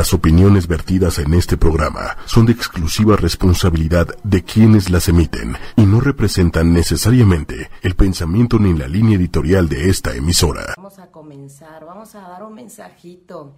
[0.00, 5.84] Las opiniones vertidas en este programa son de exclusiva responsabilidad de quienes las emiten y
[5.84, 10.72] no representan necesariamente el pensamiento ni la línea editorial de esta emisora.
[10.78, 13.56] Vamos a comenzar, vamos a dar un mensajito.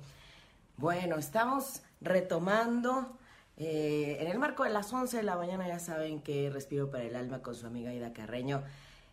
[0.79, 3.17] Bueno, estamos retomando
[3.57, 7.05] eh, en el marco de las 11 de la mañana, ya saben que Respiro para
[7.05, 8.65] el Alma con su amiga Ida Carreño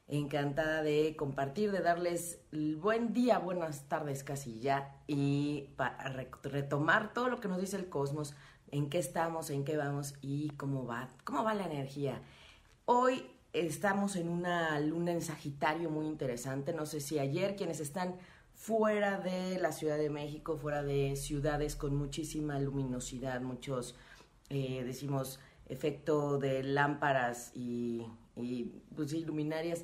[0.09, 7.13] encantada de compartir, de darles el buen día, buenas tardes casi ya, y para retomar
[7.13, 8.35] todo lo que nos dice el cosmos,
[8.71, 12.21] en qué estamos, en qué vamos y cómo va, cómo va la energía.
[12.85, 13.23] Hoy
[13.53, 18.15] estamos en una luna en Sagitario muy interesante, no sé si ayer quienes están
[18.55, 23.95] fuera de la Ciudad de México, fuera de ciudades con muchísima luminosidad, muchos,
[24.49, 28.07] eh, decimos, efecto de lámparas y,
[28.43, 29.83] y pues, luminarias,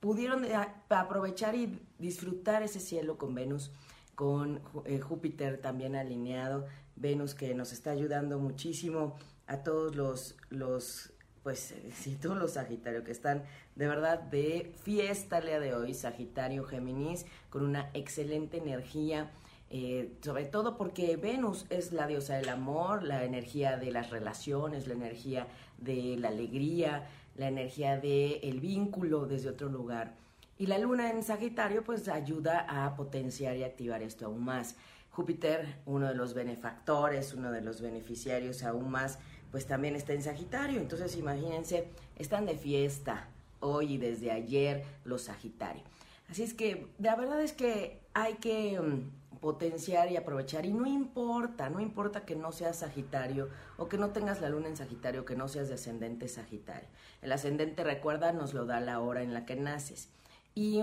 [0.00, 0.46] pudieron
[0.88, 3.72] aprovechar y disfrutar ese cielo con Venus,
[4.14, 11.12] con eh, Júpiter también alineado, Venus que nos está ayudando muchísimo a todos los, los
[11.42, 13.44] pues sí, todos los Sagitario que están
[13.74, 19.30] de verdad de fiesta el día de hoy, Sagitario Géminis, con una excelente energía,
[19.70, 24.86] eh, sobre todo porque Venus es la diosa del amor, la energía de las relaciones,
[24.86, 25.46] la energía
[25.78, 27.08] de la alegría,
[27.38, 30.14] la energía del el vínculo desde otro lugar.
[30.58, 34.74] Y la luna en Sagitario pues ayuda a potenciar y activar esto aún más.
[35.10, 39.18] Júpiter, uno de los benefactores, uno de los beneficiarios aún más,
[39.52, 40.80] pues también está en Sagitario.
[40.80, 43.28] Entonces imagínense, están de fiesta
[43.60, 45.82] hoy y desde ayer los Sagitario.
[46.28, 50.66] Así es que la verdad es que hay que mm, potenciar y aprovechar.
[50.66, 54.68] Y no importa, no importa que no seas Sagitario o que no tengas la luna
[54.68, 56.88] en Sagitario, que no seas de ascendente Sagitario.
[57.22, 60.08] El ascendente, recuerda, nos lo da la hora en la que naces.
[60.54, 60.82] Y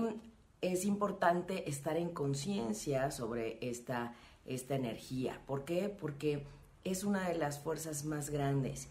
[0.61, 4.13] es importante estar en conciencia sobre esta,
[4.45, 5.41] esta energía.
[5.45, 5.89] ¿Por qué?
[5.89, 6.45] Porque
[6.83, 8.87] es una de las fuerzas más grandes.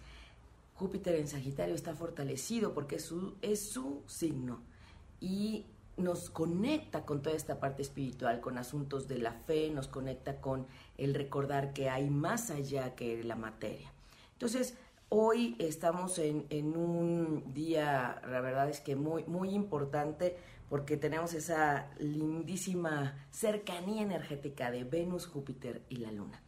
[0.75, 4.61] Júpiter en Sagitario está fortalecido porque es su, es su signo.
[5.21, 5.67] Y
[5.97, 10.67] nos conecta con toda esta parte espiritual, con asuntos de la fe, nos conecta con
[10.99, 13.93] el recordar que hay más allá que la materia.
[14.33, 14.77] Entonces,
[15.09, 20.37] hoy estamos en, un día, la verdad es que muy, muy importante
[20.69, 26.43] porque tenemos esa lindísima cercanía energética de Venus, Júpiter y la Luna.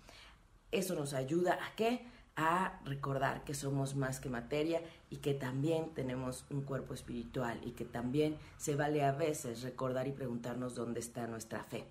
[0.73, 2.07] Eso nos ayuda a qué?
[2.37, 7.73] a recordar que somos más que materia y que también tenemos un cuerpo espiritual y
[7.73, 11.85] que también se vale a veces recordar y preguntarnos dónde está nuestra fe.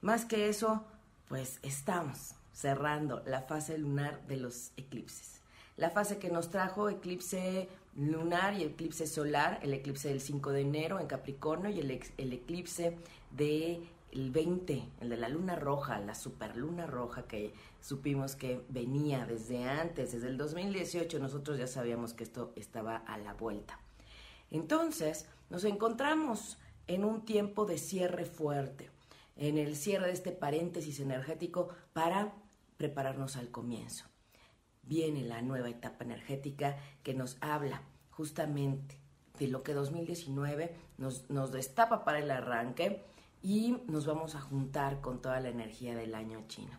[0.00, 0.84] Más que eso,
[1.28, 5.40] pues estamos cerrando la fase lunar de los eclipses.
[5.76, 10.60] La fase que nos trajo eclipse lunar y eclipse solar, el eclipse del 5 de
[10.62, 12.96] enero en Capricornio y el, el eclipse
[13.30, 13.80] de
[14.12, 19.64] el 20, el de la luna roja, la superluna roja que supimos que venía desde
[19.64, 23.78] antes, desde el 2018, nosotros ya sabíamos que esto estaba a la vuelta.
[24.50, 28.90] Entonces, nos encontramos en un tiempo de cierre fuerte,
[29.36, 32.32] en el cierre de este paréntesis energético para
[32.76, 34.06] prepararnos al comienzo.
[34.82, 38.98] Viene la nueva etapa energética que nos habla justamente
[39.38, 43.04] de lo que 2019 nos, nos destapa para el arranque
[43.42, 46.78] y nos vamos a juntar con toda la energía del año chino.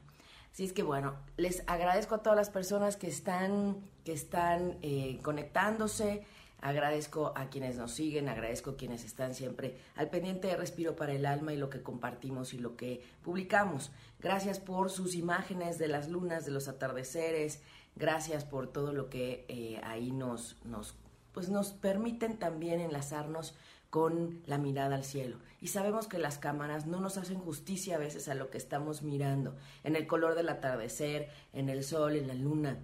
[0.51, 5.19] Así es que bueno, les agradezco a todas las personas que están, que están eh,
[5.23, 6.25] conectándose,
[6.61, 11.13] agradezco a quienes nos siguen, agradezco a quienes están siempre al pendiente de Respiro para
[11.13, 13.91] el Alma y lo que compartimos y lo que publicamos.
[14.19, 17.61] Gracias por sus imágenes de las lunas, de los atardeceres,
[17.95, 20.95] gracias por todo lo que eh, ahí nos, nos,
[21.31, 23.55] pues nos permiten también enlazarnos
[23.89, 25.38] con la mirada al cielo.
[25.61, 29.01] Y sabemos que las cámaras no nos hacen justicia a veces a lo que estamos
[29.01, 32.77] mirando, en el color del atardecer, en el sol, en la luna.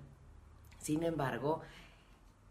[0.80, 1.62] Sin embargo,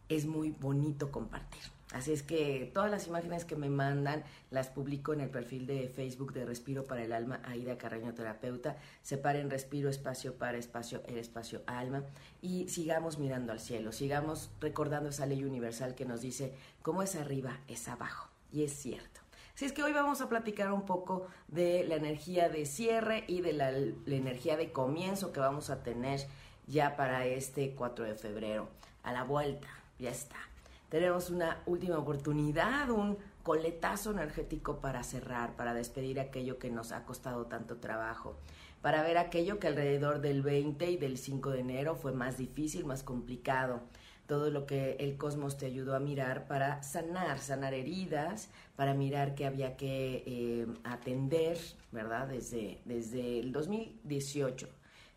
[0.09, 1.63] es muy bonito compartir.
[1.93, 5.89] Así es que todas las imágenes que me mandan las publico en el perfil de
[5.89, 8.79] Facebook de Respiro para el Alma, Aida Carreño Terapeuta.
[9.03, 12.03] Separen respiro, espacio para espacio, el espacio alma.
[12.43, 17.15] Y sigamos mirando al cielo, sigamos recordando esa ley universal que nos dice, cómo es
[17.15, 19.21] arriba, es abajo y es cierto.
[19.55, 23.41] Así es que hoy vamos a platicar un poco de la energía de cierre y
[23.41, 26.21] de la, energía de comienzo que vamos a tener
[26.67, 28.69] ya para este 4 de febrero.
[29.03, 29.69] A la vuelta,
[29.99, 30.37] ya está.
[30.89, 37.05] Tenemos una última oportunidad, un coletazo energético para cerrar, para despedir aquello que nos ha
[37.05, 38.37] costado tanto trabajo,
[38.83, 42.85] para ver aquello que alrededor del 20 y del 5 de enero fue más difícil,
[42.85, 43.83] más complicado
[44.27, 49.35] todo lo que el cosmos te ayudó a mirar para sanar, sanar heridas, para mirar
[49.35, 51.59] que había que eh, atender,
[51.93, 52.29] ¿verdad?
[52.29, 54.69] Desde, desde el 2018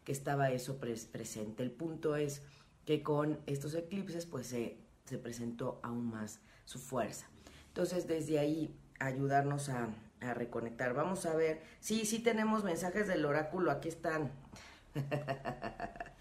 [0.03, 1.63] que estaba eso presente.
[1.63, 2.41] El punto es
[2.85, 7.27] que con estos eclipses pues se, se presentó aún más su fuerza.
[7.67, 9.89] Entonces desde ahí ayudarnos a,
[10.21, 10.93] a reconectar.
[10.93, 14.31] Vamos a ver, sí, sí tenemos mensajes del oráculo, aquí están.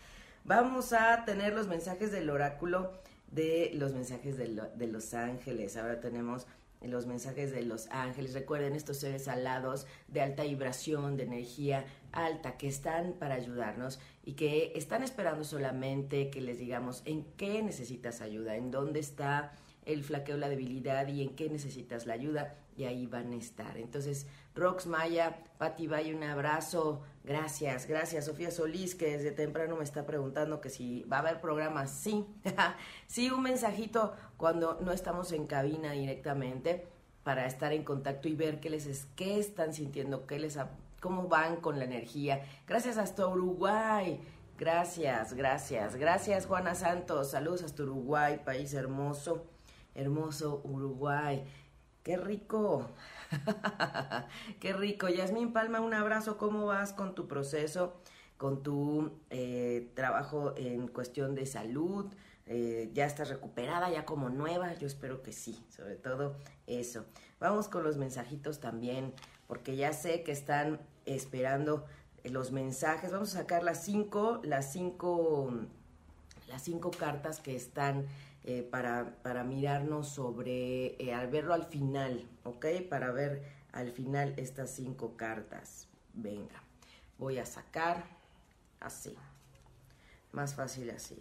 [0.46, 2.92] Vamos a tener los mensajes del oráculo
[3.32, 5.76] de los mensajes de, los ángeles.
[5.76, 6.46] Ahora tenemos
[6.80, 8.32] los mensajes de los ángeles.
[8.32, 14.34] Recuerden estos seres alados de alta vibración, de energía alta, que están para ayudarnos y
[14.34, 19.52] que están esperando solamente que les digamos en qué necesitas ayuda, en dónde está
[19.86, 23.78] el flaqueo, la debilidad y en qué necesitas la ayuda y ahí van a estar.
[23.78, 27.02] Entonces, Rox Maya, Pati Valle, un abrazo.
[27.24, 28.26] Gracias, gracias.
[28.26, 31.90] Sofía Solís, que desde temprano me está preguntando que si va a haber programas.
[31.90, 32.26] Sí,
[33.06, 36.86] sí, un mensajito cuando no estamos en cabina directamente
[37.22, 40.58] para estar en contacto y ver qué les es, qué están sintiendo, qué les
[41.00, 42.42] cómo van con la energía.
[42.66, 44.20] Gracias hasta Uruguay.
[44.58, 45.96] Gracias, gracias.
[45.96, 47.30] Gracias Juana Santos.
[47.30, 49.55] Saludos hasta Uruguay, país hermoso.
[49.96, 51.44] Hermoso Uruguay.
[52.02, 52.88] Qué rico.
[54.60, 55.08] Qué rico.
[55.08, 56.36] Yasmín Palma, un abrazo.
[56.36, 57.94] ¿Cómo vas con tu proceso,
[58.36, 62.06] con tu eh, trabajo en cuestión de salud?
[62.46, 64.74] Eh, ¿Ya estás recuperada, ya como nueva?
[64.74, 66.36] Yo espero que sí, sobre todo
[66.68, 67.06] eso.
[67.40, 69.12] Vamos con los mensajitos también,
[69.48, 71.86] porque ya sé que están esperando
[72.22, 73.10] los mensajes.
[73.10, 75.50] Vamos a sacar las cinco, las cinco,
[76.48, 78.06] las cinco cartas que están
[78.46, 82.66] eh, para, para, mirarnos sobre, eh, al verlo al final, ¿ok?
[82.88, 85.88] Para ver al final estas cinco cartas.
[86.14, 86.62] Venga,
[87.18, 88.04] voy a sacar
[88.78, 89.16] así,
[90.30, 91.20] más fácil así.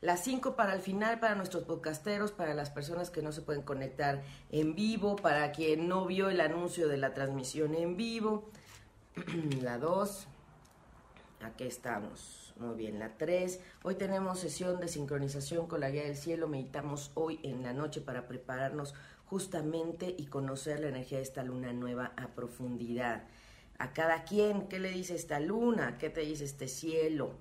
[0.00, 3.62] Las cinco para el final, para nuestros podcasteros, para las personas que no se pueden
[3.62, 8.50] conectar en vivo, para quien no vio el anuncio de la transmisión en vivo.
[9.60, 10.28] la dos,
[11.42, 12.45] aquí estamos.
[12.58, 13.60] Muy bien, la 3.
[13.82, 16.48] Hoy tenemos sesión de sincronización con la guía del cielo.
[16.48, 18.94] Meditamos hoy en la noche para prepararnos
[19.26, 23.24] justamente y conocer la energía de esta luna nueva a profundidad.
[23.78, 25.98] A cada quien, ¿qué le dice esta luna?
[25.98, 27.32] ¿Qué te dice este cielo?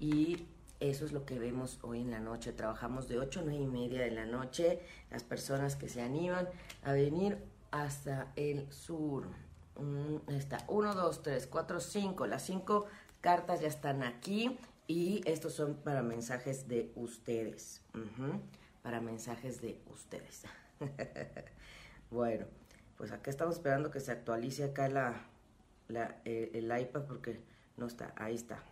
[0.00, 0.48] Y
[0.80, 2.52] eso es lo que vemos hoy en la noche.
[2.52, 4.80] Trabajamos de 8 a 9 y media de la noche.
[5.12, 6.48] Las personas que se animan
[6.82, 7.38] a venir
[7.70, 9.28] hasta el sur.
[9.78, 12.26] Mm, está 1, 2, 3, 4, 5.
[12.26, 12.86] Las 5
[13.20, 17.82] cartas ya están aquí y estos son para mensajes de ustedes.
[18.82, 20.42] Para mensajes de ustedes.
[22.10, 22.46] bueno,
[22.96, 25.26] pues acá estamos esperando que se actualice acá la,
[26.24, 27.40] el iPad porque
[27.76, 28.12] no está.
[28.16, 28.62] Ahí está.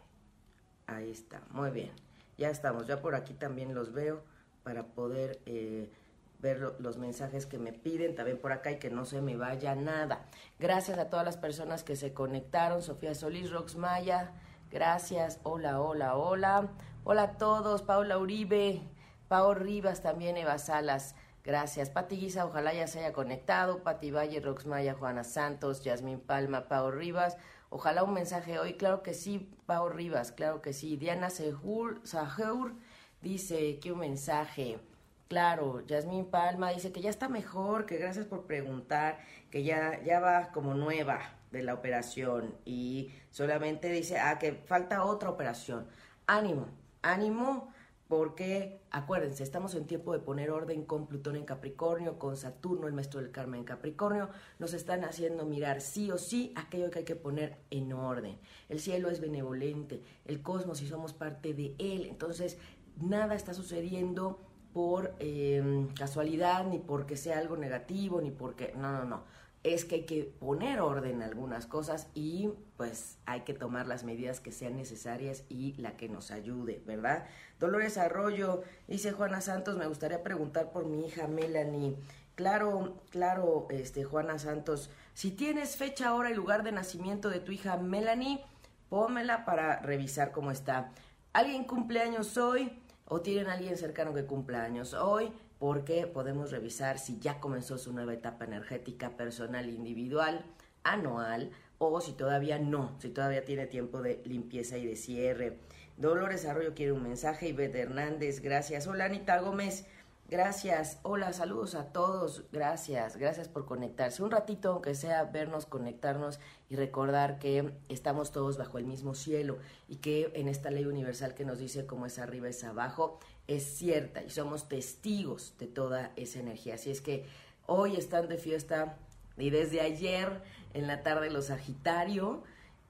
[0.87, 1.43] Ahí está.
[1.51, 1.91] Muy bien.
[2.37, 2.87] Ya estamos.
[2.87, 4.23] Ya por aquí también los veo
[4.65, 5.41] para poder...
[5.47, 5.91] Eh,
[6.39, 9.75] ver los mensajes que me piden también por acá y que no se me vaya
[9.75, 10.27] nada.
[10.59, 12.83] Gracias a todas las personas que se conectaron.
[12.83, 14.33] Sofía Solís, Rox Maya,
[14.71, 15.41] gracias.
[15.43, 16.69] Hola, hola, hola.
[17.05, 17.83] Hola a todos.
[17.83, 18.83] Paula Uribe,
[19.29, 21.15] Pao Rivas también, Eva Salas.
[21.45, 21.91] Gracias.
[21.91, 23.83] Pati Guisa, ojalá ya se haya conectado.
[23.83, 27.37] Pati Valle, Rox Maya, Juana Santos, Yasmín Palma, Pao Rivas.
[27.71, 28.75] Ojalá un mensaje hoy.
[28.75, 30.97] Claro que sí, Pao Rivas, claro que sí.
[30.97, 32.75] Diana Sahur
[33.23, 34.79] dice que un mensaje.
[35.29, 39.19] Claro, Yasmín Palma dice que ya está mejor, que gracias por preguntar,
[39.51, 41.21] que ya, ya va como nueva
[41.51, 45.87] de la operación y solamente dice, ah, que falta otra operación.
[46.27, 46.69] Ánimo,
[47.03, 47.71] ánimo,
[48.09, 52.95] porque acuérdense, estamos en tiempo de poner orden con Plutón en Capricornio, con Saturno, el
[52.95, 57.05] maestro del karma en Capricornio, nos están haciendo mirar sí o sí aquello que hay
[57.05, 58.39] que poner en orden.
[58.71, 62.57] El cielo es benevolente, el cosmos y somos parte de él, entonces
[62.97, 68.73] nada está sucediendo por em, casualidad, ni porque sea algo negativo, ni porque...
[68.77, 69.25] No, no, no.
[69.65, 74.05] Es que hay que poner orden en algunas cosas y pues hay que tomar las
[74.05, 77.27] medidas que sean necesarias y la que nos ayude, ¿verdad?
[77.59, 81.97] Dolores Arroyo, dice Juana Santos, me gustaría preguntar por mi hija Melanie.
[82.37, 87.51] Claro, claro, este Juana Santos, si tienes fecha, hora y lugar de nacimiento de tu
[87.51, 88.41] hija Melanie,
[88.89, 90.93] pómela para revisar cómo está.
[91.33, 92.73] ¿Alguien cumpleaños hoy?
[93.09, 97.79] O tienen a alguien cercano que cumpla años hoy, porque podemos revisar si ya comenzó
[97.79, 100.45] su nueva etapa energética personal individual,
[100.85, 105.59] anual, o si todavía no, si todavía tiene tiempo de limpieza y de cierre.
[105.97, 108.87] Dolores Arroyo quiere un mensaje, Ivette Hernández, gracias.
[108.87, 109.87] Hola Anita Gómez,
[110.31, 114.23] Gracias, hola, saludos a todos, gracias, gracias por conectarse.
[114.23, 119.57] Un ratito, aunque sea vernos, conectarnos y recordar que estamos todos bajo el mismo cielo
[119.89, 123.65] y que en esta ley universal que nos dice cómo es arriba es abajo, es
[123.79, 126.75] cierta y somos testigos de toda esa energía.
[126.75, 127.25] Así es que
[127.65, 128.99] hoy están de fiesta
[129.39, 130.43] y desde ayer
[130.75, 132.43] en la tarde los Sagitario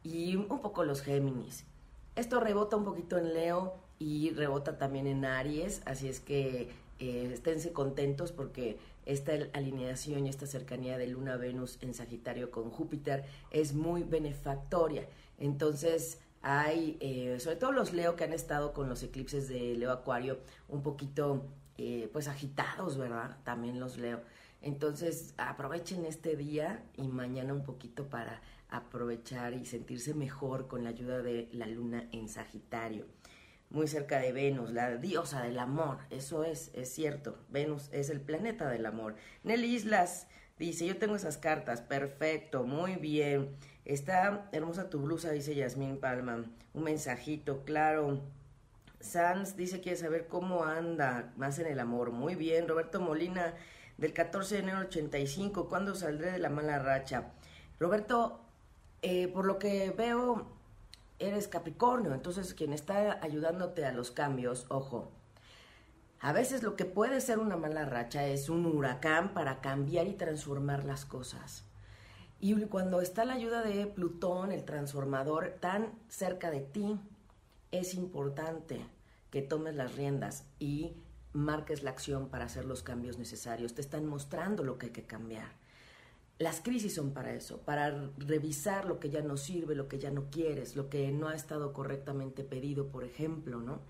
[0.02, 1.66] y un poco los Géminis.
[2.16, 7.30] Esto rebota un poquito en Leo y rebota también en Aries, así es que eh,
[7.32, 13.74] esténse contentos porque esta alineación y esta cercanía de Luna-Venus en Sagitario con Júpiter es
[13.74, 15.08] muy benefactoria.
[15.38, 19.92] Entonces, hay, eh, sobre todo los Leo que han estado con los eclipses de Leo
[19.92, 20.38] Acuario,
[20.68, 21.46] un poquito,
[21.78, 23.38] eh, pues agitados, ¿verdad?
[23.44, 24.20] También los Leo.
[24.60, 30.90] Entonces, aprovechen este día y mañana un poquito para aprovechar y sentirse mejor con la
[30.90, 33.06] ayuda de la luna en Sagitario.
[33.70, 37.38] Muy cerca de Venus, la diosa del amor, eso es, es cierto.
[37.50, 39.14] Venus es el planeta del amor.
[39.44, 40.26] Nelly Islas
[40.58, 43.56] dice, yo tengo esas cartas, perfecto, muy bien.
[43.84, 46.44] Está hermosa tu blusa, dice Yasmín Palma.
[46.74, 48.22] Un mensajito, claro.
[49.00, 52.10] Sanz dice, quiere saber cómo anda más en el amor.
[52.10, 52.68] Muy bien.
[52.68, 53.54] Roberto Molina
[53.96, 57.32] del 14 de enero 85, ¿cuándo saldré de la mala racha?
[57.78, 58.40] Roberto,
[59.02, 60.57] eh, por lo que veo,
[61.18, 65.10] eres Capricornio, entonces quien está ayudándote a los cambios, ojo,
[66.20, 70.14] a veces lo que puede ser una mala racha es un huracán para cambiar y
[70.14, 71.64] transformar las cosas.
[72.40, 77.00] Y cuando está la ayuda de Plutón, el transformador, tan cerca de ti,
[77.70, 78.84] es importante
[79.30, 80.96] que tomes las riendas y
[81.32, 83.74] marques la acción para hacer los cambios necesarios.
[83.74, 85.52] Te están mostrando lo que hay que cambiar.
[86.38, 90.10] Las crisis son para eso, para revisar lo que ya no sirve, lo que ya
[90.10, 93.80] no quieres, lo que no ha estado correctamente pedido, por ejemplo, ¿no?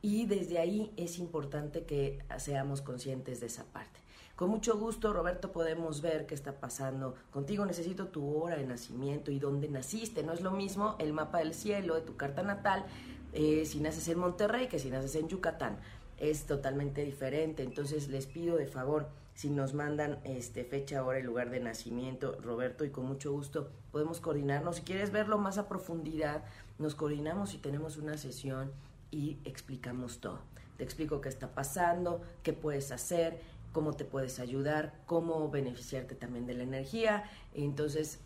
[0.00, 4.00] Y desde ahí es importante que seamos conscientes de esa parte.
[4.34, 7.14] Con mucho gusto, Roberto, podemos ver qué está pasando.
[7.30, 10.22] Contigo necesito tu hora de nacimiento y dónde naciste.
[10.22, 12.86] No es lo mismo el mapa del cielo de tu carta natal
[13.34, 15.76] eh, si naces en Monterrey que si naces en Yucatán
[16.16, 17.62] es totalmente diferente.
[17.62, 19.08] Entonces les pido de favor,
[19.40, 23.70] si nos mandan este fecha, hora y lugar de nacimiento, Roberto, y con mucho gusto
[23.90, 24.76] podemos coordinarnos.
[24.76, 26.44] Si quieres verlo más a profundidad,
[26.78, 28.70] nos coordinamos y tenemos una sesión
[29.10, 30.40] y explicamos todo.
[30.76, 33.40] Te explico qué está pasando, qué puedes hacer,
[33.72, 37.24] cómo te puedes ayudar, cómo beneficiarte también de la energía.
[37.54, 38.18] Entonces,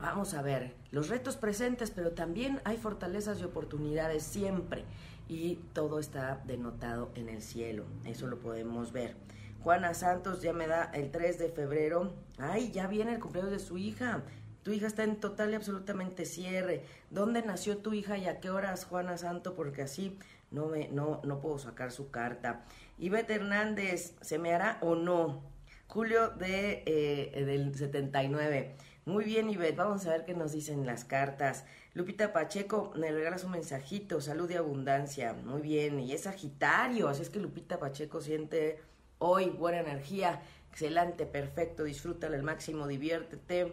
[0.00, 4.82] vamos a ver los retos presentes, pero también hay fortalezas y oportunidades siempre
[5.28, 7.84] y todo está denotado en el cielo.
[8.04, 9.14] Eso lo podemos ver.
[9.66, 12.14] Juana Santos ya me da el 3 de febrero.
[12.38, 14.22] Ay, ya viene el cumpleaños de su hija.
[14.62, 16.84] Tu hija está en total y absolutamente cierre.
[17.10, 19.56] ¿Dónde nació tu hija y a qué horas, Juana Santo?
[19.56, 20.16] Porque así
[20.52, 22.64] no, me, no, no puedo sacar su carta.
[22.96, 25.42] Ivette Hernández, ¿se me hará o no?
[25.88, 28.76] Julio de, eh, del 79.
[29.04, 31.64] Muy bien, Ivette, vamos a ver qué nos dicen las cartas.
[31.92, 35.32] Lupita Pacheco, me regalas un mensajito, salud y abundancia.
[35.32, 38.78] Muy bien, y es Sagitario, así es que Lupita Pacheco siente
[39.18, 43.72] hoy buena energía, excelente, perfecto, disfrútala al máximo, diviértete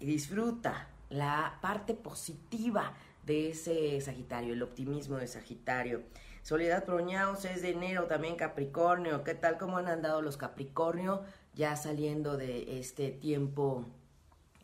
[0.00, 2.94] y disfruta la parte positiva
[3.24, 6.02] de ese Sagitario, el optimismo de Sagitario.
[6.42, 9.22] Soledad Proñaos es de enero también Capricornio.
[9.22, 9.58] ¿Qué tal?
[9.58, 11.22] ¿Cómo han andado los Capricornio?
[11.54, 13.84] Ya saliendo de este tiempo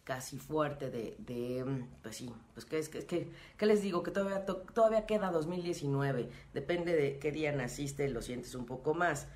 [0.05, 4.03] casi fuerte de, pues sí, pues que es que, que, ¿qué les digo?
[4.03, 9.29] Que todavía, todavía queda 2019, depende de qué día naciste, lo sientes un poco más.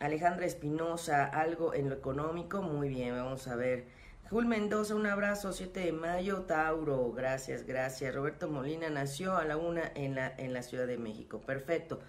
[0.00, 3.86] Alejandra Espinosa, algo en lo económico, muy bien, vamos a ver.
[4.30, 8.14] Jul Mendoza, un abrazo, 7 de mayo, Tauro, gracias, gracias.
[8.14, 12.00] Roberto Molina nació a la una en la, en la Ciudad de México, perfecto.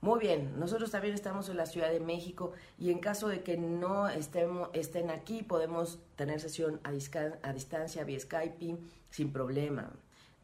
[0.00, 3.56] Muy bien, nosotros también estamos en la Ciudad de México y en caso de que
[3.56, 8.78] no estemos, estén aquí, podemos tener sesión a, a distancia vía Skype
[9.10, 9.92] sin problema.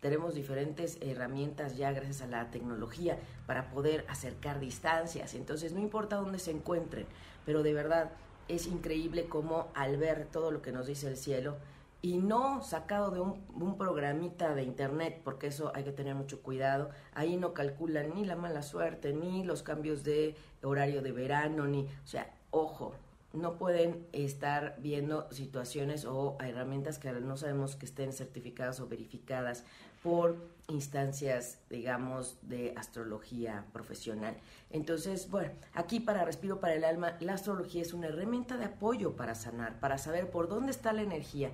[0.05, 5.33] Tenemos diferentes herramientas ya gracias a la tecnología para poder acercar distancias.
[5.33, 7.07] Entonces, no importa dónde se encuentren,
[7.47, 8.11] pero de verdad
[8.47, 11.57] es increíble cómo al ver todo lo que nos dice el cielo,
[12.03, 16.91] y no sacado de un, programita de internet, porque eso hay que tener mucho cuidado.
[17.15, 21.85] Ahí no calculan ni la mala suerte, ni los cambios de horario de verano, ni,
[21.85, 22.93] o sea, ojo,
[23.33, 29.65] no pueden estar viendo situaciones o herramientas que no sabemos que estén certificadas o verificadas
[30.05, 30.37] por
[30.69, 34.37] instancias, digamos, de astrología profesional.
[34.71, 39.17] Entonces, bueno, aquí para Respiro para el Alma, la astrología es una herramienta de apoyo
[39.17, 41.51] para sanar, para saber por dónde está la energía.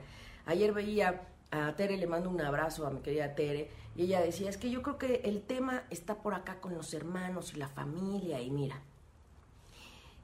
[0.47, 4.51] Ayer veía a Tere, le mando un abrazo a mi querida Tere, y ella decía,
[4.51, 7.69] es que yo creo que el tema está por acá con los hermanos y la
[7.69, 8.83] familia, y mira.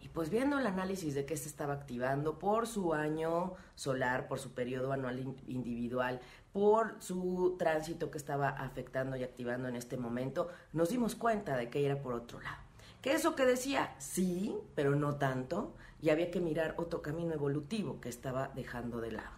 [0.02, 4.38] Y pues viendo el análisis de qué se estaba activando por su año solar, por
[4.38, 6.20] su periodo anual individual,
[6.56, 11.68] por su tránsito que estaba afectando y activando en este momento, nos dimos cuenta de
[11.68, 12.62] que era por otro lado.
[13.02, 18.00] Que eso que decía, sí, pero no tanto, y había que mirar otro camino evolutivo
[18.00, 19.36] que estaba dejando de lado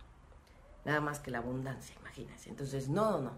[0.84, 2.50] nada más que la abundancia, imagínense.
[2.50, 3.32] Entonces, no, no,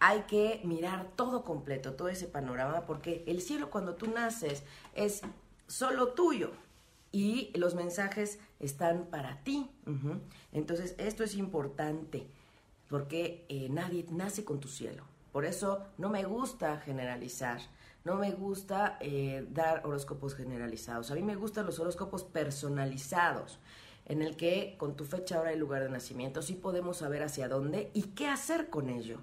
[0.00, 4.62] hay que mirar todo completo, todo ese panorama, porque el cielo cuando tú naces
[4.94, 5.20] es
[5.66, 6.52] solo tuyo
[7.12, 9.70] y los mensajes están para ti.
[10.52, 12.26] Entonces, esto es importante
[12.88, 15.04] porque eh, nadie nace con tu cielo.
[15.32, 17.60] Por eso no me gusta generalizar,
[18.04, 21.10] no me gusta eh, dar horóscopos generalizados.
[21.10, 23.58] A mí me gustan los horóscopos personalizados,
[24.04, 27.48] en el que con tu fecha, hora y lugar de nacimiento sí podemos saber hacia
[27.48, 29.18] dónde y qué hacer con ello.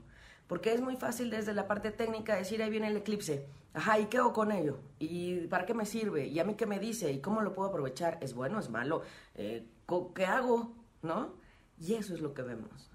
[0.48, 3.46] Porque es muy fácil desde la parte técnica decir, ahí viene el eclipse.
[3.74, 4.80] Ajá, ¿y qué hago con ello?
[5.00, 6.28] ¿Y para qué me sirve?
[6.28, 7.10] ¿Y a mí qué me dice?
[7.10, 8.18] ¿Y cómo lo puedo aprovechar?
[8.20, 8.60] ¿Es bueno?
[8.60, 9.04] ¿Es malo?
[9.36, 9.66] Eh,
[10.14, 10.74] ¿Qué hago?
[11.04, 11.36] ¿No?
[11.80, 12.91] Y eso es lo que vemos.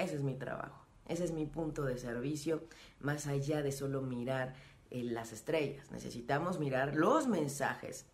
[0.00, 0.84] Ese es mi trabajo.
[1.08, 2.62] Ese es mi punto de servicio,
[3.00, 4.54] más allá de solo mirar
[4.90, 5.90] eh, las estrellas.
[5.90, 8.06] Necesitamos mirar los mensajes,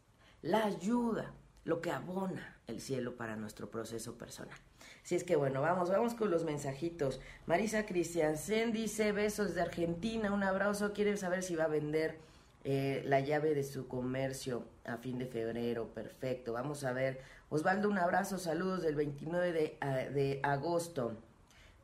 [0.43, 1.33] la ayuda,
[1.65, 4.57] lo que abona el cielo para nuestro proceso personal.
[5.03, 7.21] Si es que bueno, vamos, vamos con los mensajitos.
[7.45, 12.19] Marisa Cristiansen dice, besos de Argentina, un abrazo, quiere saber si va a vender
[12.65, 16.53] eh, la llave de su comercio a fin de febrero, perfecto.
[16.53, 21.17] Vamos a ver, Osvaldo, un abrazo, saludos del 29 de, ah, de agosto.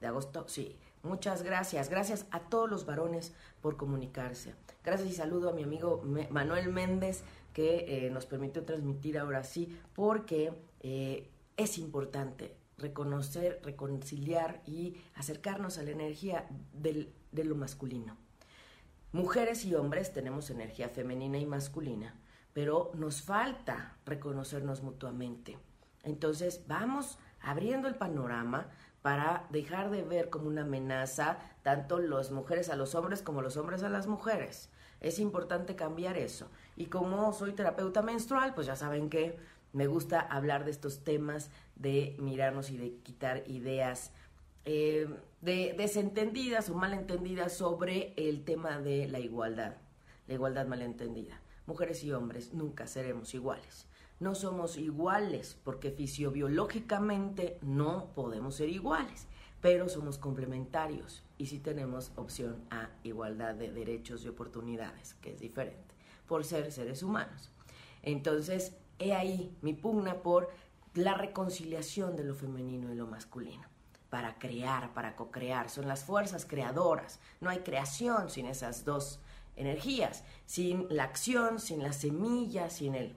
[0.02, 0.76] De agosto, sí.
[1.04, 1.88] Muchas gracias.
[1.88, 4.54] Gracias a todos los varones por comunicarse.
[4.82, 9.78] Gracias y saludo a mi amigo Manuel Méndez que eh, nos permitió transmitir ahora sí,
[9.94, 18.16] porque eh, es importante reconocer, reconciliar y acercarnos a la energía de lo masculino.
[19.12, 22.16] Mujeres y hombres tenemos energía femenina y masculina,
[22.52, 25.58] pero nos falta reconocernos mutuamente.
[26.02, 28.68] Entonces vamos abriendo el panorama
[29.02, 33.56] para dejar de ver como una amenaza tanto las mujeres a los hombres como los
[33.56, 34.70] hombres a las mujeres.
[35.00, 36.48] Es importante cambiar eso.
[36.76, 39.36] Y como soy terapeuta menstrual, pues ya saben que
[39.72, 44.12] me gusta hablar de estos temas, de mirarnos y de quitar ideas
[44.64, 45.08] eh,
[45.40, 49.74] de, desentendidas o malentendidas sobre el tema de la igualdad,
[50.28, 51.40] la igualdad malentendida.
[51.66, 53.88] Mujeres y hombres nunca seremos iguales.
[54.22, 59.26] No somos iguales porque fisiobiológicamente no podemos ser iguales,
[59.60, 65.40] pero somos complementarios y sí tenemos opción a igualdad de derechos y oportunidades, que es
[65.40, 65.96] diferente,
[66.28, 67.50] por ser seres humanos.
[68.04, 70.50] Entonces, he ahí mi pugna por
[70.94, 73.66] la reconciliación de lo femenino y lo masculino,
[74.08, 75.68] para crear, para co-crear.
[75.68, 77.18] Son las fuerzas creadoras.
[77.40, 79.18] No hay creación sin esas dos
[79.56, 83.16] energías, sin la acción, sin la semilla, sin el...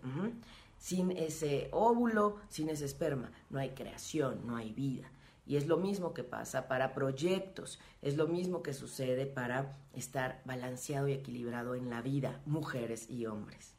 [0.85, 3.31] sin ese óvulo, sin ese esperma.
[3.49, 5.09] No hay creación, no hay vida.
[5.47, 10.43] Y es lo mismo que pasa para proyectos, es lo mismo que sucede para estar
[10.45, 13.73] balanceado y equilibrado en la vida, mujeres y hombres.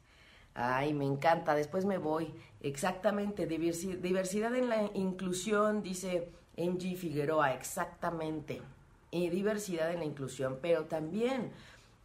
[0.53, 2.33] Ay, me encanta, después me voy.
[2.59, 8.61] Exactamente, diversidad en la inclusión, dice Angie Figueroa, exactamente.
[9.11, 11.53] Y diversidad en la inclusión, pero también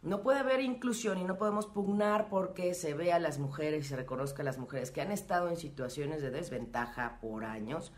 [0.03, 3.87] no puede haber inclusión y no podemos pugnar porque se vea a las mujeres y
[3.87, 7.93] se reconozca a las mujeres que han estado en situaciones de desventaja por años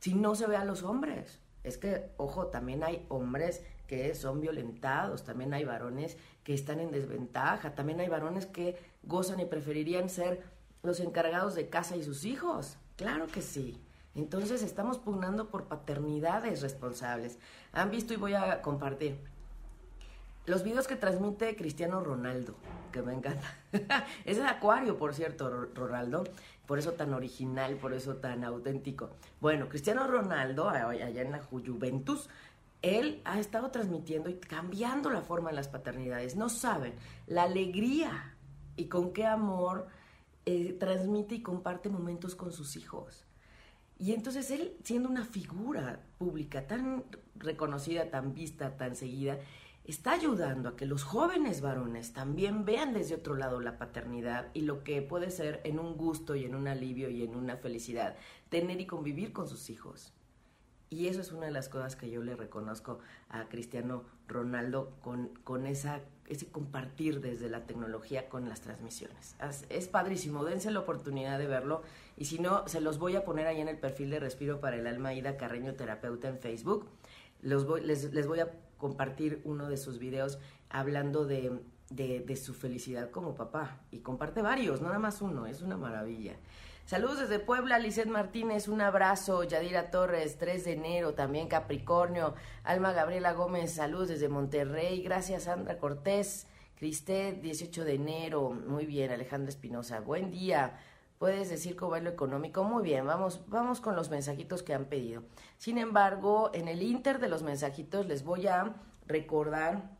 [0.00, 1.40] si no se ve a los hombres.
[1.62, 6.90] Es que, ojo, también hay hombres que son violentados, también hay varones que están en
[6.90, 10.42] desventaja, también hay varones que gozan y preferirían ser
[10.82, 12.78] los encargados de casa y sus hijos.
[12.96, 13.82] Claro que sí.
[14.14, 17.38] Entonces estamos pugnando por paternidades responsables.
[17.72, 19.18] Han visto y voy a compartir
[20.46, 22.54] los videos que transmite Cristiano Ronaldo,
[22.92, 23.54] que me encanta.
[24.24, 26.24] es de Acuario, por cierto, Ronaldo.
[26.66, 29.10] Por eso tan original, por eso tan auténtico.
[29.40, 32.28] Bueno, Cristiano Ronaldo, allá en la Juventus,
[32.82, 36.36] él ha estado transmitiendo y cambiando la forma de las paternidades.
[36.36, 36.94] No saben
[37.26, 38.34] la alegría
[38.76, 39.86] y con qué amor
[40.44, 43.24] eh, transmite y comparte momentos con sus hijos.
[43.98, 47.04] Y entonces él, siendo una figura pública tan
[47.36, 49.38] reconocida, tan vista, tan seguida,
[49.86, 54.62] está ayudando a que los jóvenes varones también vean desde otro lado la paternidad y
[54.62, 58.16] lo que puede ser en un gusto y en un alivio y en una felicidad
[58.48, 60.12] tener y convivir con sus hijos.
[60.88, 65.28] Y eso es una de las cosas que yo le reconozco a Cristiano Ronaldo con,
[65.42, 69.36] con esa, ese compartir desde la tecnología con las transmisiones.
[69.68, 71.82] Es, padrísimo, dense la oportunidad de verlo.
[72.16, 74.76] Y si no, se los voy a poner ahí en el perfil de Respiro para
[74.76, 76.86] el Alma Ida Carreño Terapeuta en Facebook.
[77.42, 80.38] Los les, les voy a compartir uno de sus videos
[80.70, 81.60] hablando de,
[81.90, 83.80] de, su felicidad como papá.
[83.90, 86.36] Y comparte varios, no nada más uno, es una maravilla.
[86.84, 89.42] Saludos desde Puebla, Lizeth Martínez, un abrazo.
[89.42, 92.34] Yadira Torres, 3 de enero, también Capricornio.
[92.62, 95.02] Alma Gabriela Gómez, saludos desde Monterrey.
[95.02, 96.46] Gracias, Sandra Cortés.
[96.78, 98.50] Cristet, 18 de enero.
[98.50, 99.98] Muy bien, Alejandra Espinosa.
[100.00, 100.78] Buen día.
[101.18, 102.62] Puedes decir es lo económico.
[102.64, 105.22] Muy bien, vamos, vamos con los mensajitos que han pedido.
[105.58, 108.74] Sin embargo, en el inter de los mensajitos les voy a
[109.06, 109.96] recordar,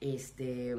[0.00, 0.76] este,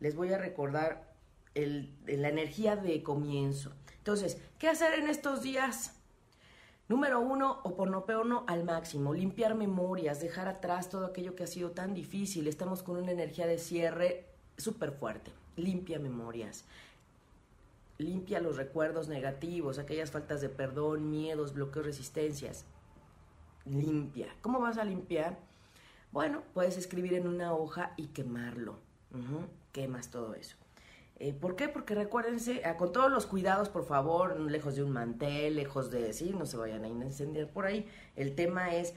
[0.00, 1.14] les voy a recordar
[1.54, 3.72] el, la energía de comienzo.
[3.98, 5.96] Entonces, ¿qué hacer en estos días?
[6.88, 11.94] Número uno, oponopono al máximo, limpiar memorias, dejar atrás todo aquello que ha sido tan
[11.94, 12.46] difícil.
[12.46, 15.32] Estamos con una energía de cierre súper fuerte.
[15.56, 16.64] Limpia memorias,
[17.98, 22.64] limpia los recuerdos negativos, aquellas faltas de perdón, miedos, bloqueos, resistencias.
[23.64, 24.28] Limpia.
[24.42, 25.38] ¿Cómo vas a limpiar?
[26.12, 28.78] Bueno, puedes escribir en una hoja y quemarlo.
[29.72, 30.56] Quemas todo eso.
[31.18, 31.68] Eh, ¿Por qué?
[31.68, 36.12] Porque recuérdense, ah, con todos los cuidados, por favor, lejos de un mantel, lejos de,
[36.12, 37.88] sí, no se vayan a incendiar por ahí.
[38.16, 38.94] El tema es,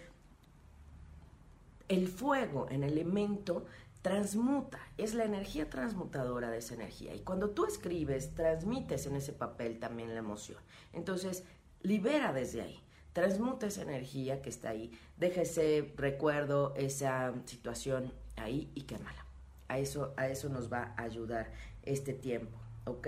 [1.88, 3.66] el fuego en elemento
[4.02, 7.14] transmuta, es la energía transmutadora de esa energía.
[7.16, 10.60] Y cuando tú escribes, transmites en ese papel también la emoción.
[10.94, 11.44] Entonces,
[11.82, 12.80] libera desde ahí,
[13.14, 19.26] transmuta esa energía que está ahí, deja ese recuerdo, esa situación ahí y quémala.
[19.68, 21.52] A eso, a eso nos va a ayudar
[21.84, 23.08] este tiempo, ¿ok?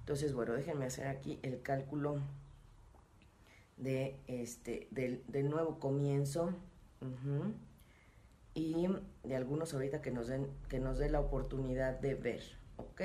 [0.00, 2.20] Entonces, bueno, déjenme hacer aquí el cálculo
[3.76, 6.52] de este, del, nuevo comienzo
[8.54, 8.88] y
[9.22, 12.42] de algunos ahorita que nos den, que nos dé la oportunidad de ver,
[12.76, 13.00] ¿ok?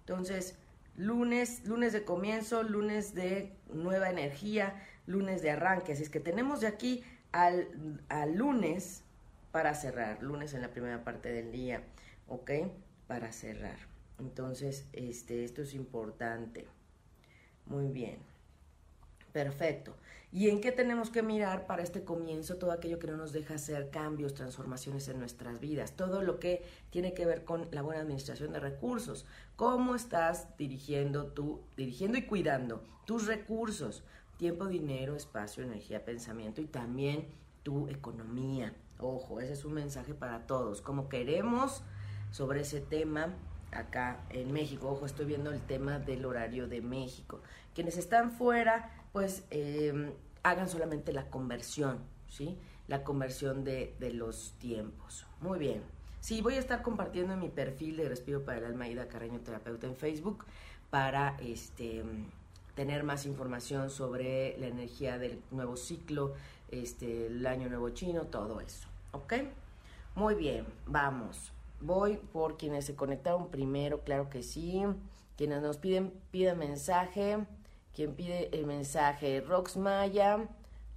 [0.00, 0.58] Entonces,
[0.96, 6.60] lunes, lunes de comienzo, lunes de nueva energía, lunes de arranque, así es que tenemos
[6.60, 9.02] de aquí al, al lunes
[9.52, 11.82] para cerrar, lunes en la primera parte del día,
[12.28, 12.50] ¿ok?
[13.06, 13.78] Para cerrar.
[14.18, 16.66] Entonces, este, esto es importante.
[17.66, 18.18] Muy bien.
[19.32, 19.94] Perfecto.
[20.36, 22.56] ¿Y en qué tenemos que mirar para este comienzo?
[22.56, 25.92] Todo aquello que no nos deja hacer cambios, transformaciones en nuestras vidas.
[25.96, 29.24] Todo lo que tiene que ver con la buena administración de recursos.
[29.56, 34.02] ¿Cómo estás dirigiendo tú, dirigiendo y cuidando tus recursos?
[34.36, 37.28] Tiempo, dinero, espacio, energía, pensamiento y también
[37.62, 38.74] tu economía.
[38.98, 40.82] Ojo, ese es un mensaje para todos.
[40.82, 41.82] Como queremos
[42.30, 43.34] sobre ese tema
[43.72, 44.90] acá en México.
[44.90, 47.40] Ojo, estoy viendo el tema del horario de México.
[47.74, 50.12] Quienes están fuera, pues em,
[50.50, 52.56] hagan solamente la conversión, ¿sí?
[52.88, 55.26] La conversión de, de, los tiempos.
[55.40, 55.82] Muy bien.
[56.20, 59.40] Sí, voy a estar compartiendo en mi perfil de Respiro para el Alma Ida Carreño
[59.40, 60.44] Terapeuta en Facebook
[60.90, 62.04] para este
[62.76, 66.34] tener más información sobre la energía del nuevo ciclo,
[66.70, 68.86] este, el año nuevo chino, todo eso.
[69.12, 69.32] ¿Ok?
[70.14, 71.52] Muy bien, vamos.
[71.80, 74.82] Voy por quienes se conectaron primero, claro que sí.
[75.36, 77.46] Quienes nos piden, piden mensaje.
[77.96, 80.46] Quien pide el mensaje, Rox Maya.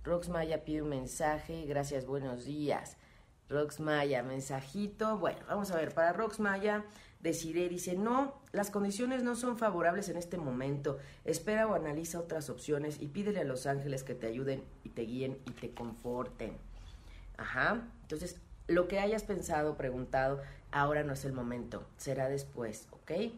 [0.03, 1.63] Rox Maya pide un mensaje.
[1.65, 2.97] Gracias, buenos días.
[3.47, 5.17] Rox Maya, mensajito.
[5.17, 6.83] Bueno, vamos a ver, para Rox Maya,
[7.21, 10.97] deciré, dice, no, las condiciones no son favorables en este momento.
[11.23, 15.03] Espera o analiza otras opciones y pídele a los ángeles que te ayuden y te
[15.03, 16.57] guíen y te conforten.
[17.37, 17.81] Ajá.
[18.01, 23.31] Entonces, lo que hayas pensado, preguntado, ahora no es el momento, será después, ¿ok?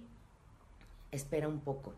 [1.11, 1.93] Espera un poco.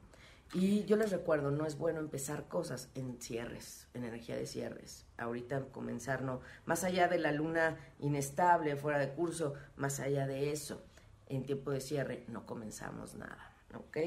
[0.54, 5.08] Y yo les recuerdo, no es bueno empezar cosas en cierres, en energía de cierres.
[5.18, 6.42] Ahorita comenzar, no.
[6.66, 10.84] Más allá de la luna inestable, fuera de curso, más allá de eso,
[11.26, 13.98] en tiempo de cierre, no comenzamos nada, ¿ok?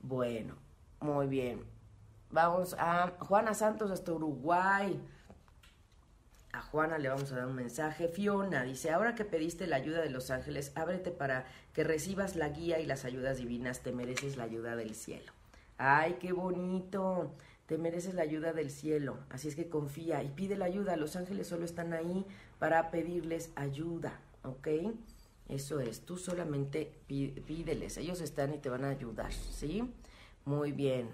[0.00, 0.56] Bueno,
[1.00, 1.62] muy bien.
[2.30, 4.98] Vamos a Juana Santos hasta Uruguay.
[6.52, 8.08] A Juana le vamos a dar un mensaje.
[8.08, 12.48] Fiona dice, ahora que pediste la ayuda de los ángeles, ábrete para que recibas la
[12.48, 13.80] guía y las ayudas divinas.
[13.80, 15.32] Te mereces la ayuda del cielo.
[15.78, 17.34] Ay, qué bonito.
[17.66, 19.18] Te mereces la ayuda del cielo.
[19.28, 20.96] Así es que confía y pide la ayuda.
[20.96, 22.24] Los ángeles solo están ahí
[22.58, 24.20] para pedirles ayuda.
[24.42, 24.68] ¿Ok?
[25.48, 26.02] Eso es.
[26.02, 27.96] Tú solamente pídeles.
[27.98, 29.32] Ellos están y te van a ayudar.
[29.32, 29.82] ¿Sí?
[30.44, 31.08] Muy bien.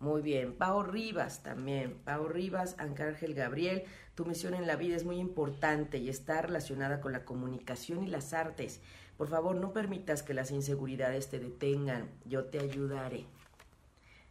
[0.00, 0.54] Muy bien.
[0.54, 1.98] Pau Rivas también.
[2.04, 3.84] Pau Rivas, Ancárgel Gabriel.
[4.14, 8.08] Tu misión en la vida es muy importante y está relacionada con la comunicación y
[8.08, 8.80] las artes.
[9.16, 12.08] Por favor, no permitas que las inseguridades te detengan.
[12.24, 13.26] Yo te ayudaré.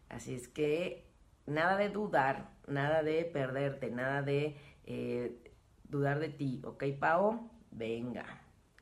[0.10, 1.06] Así es que
[1.46, 5.52] nada de dudar, nada de perderte, nada de eh,
[5.84, 6.62] dudar de ti.
[6.64, 7.52] ¿Ok, Pau?
[7.72, 8.26] Venga,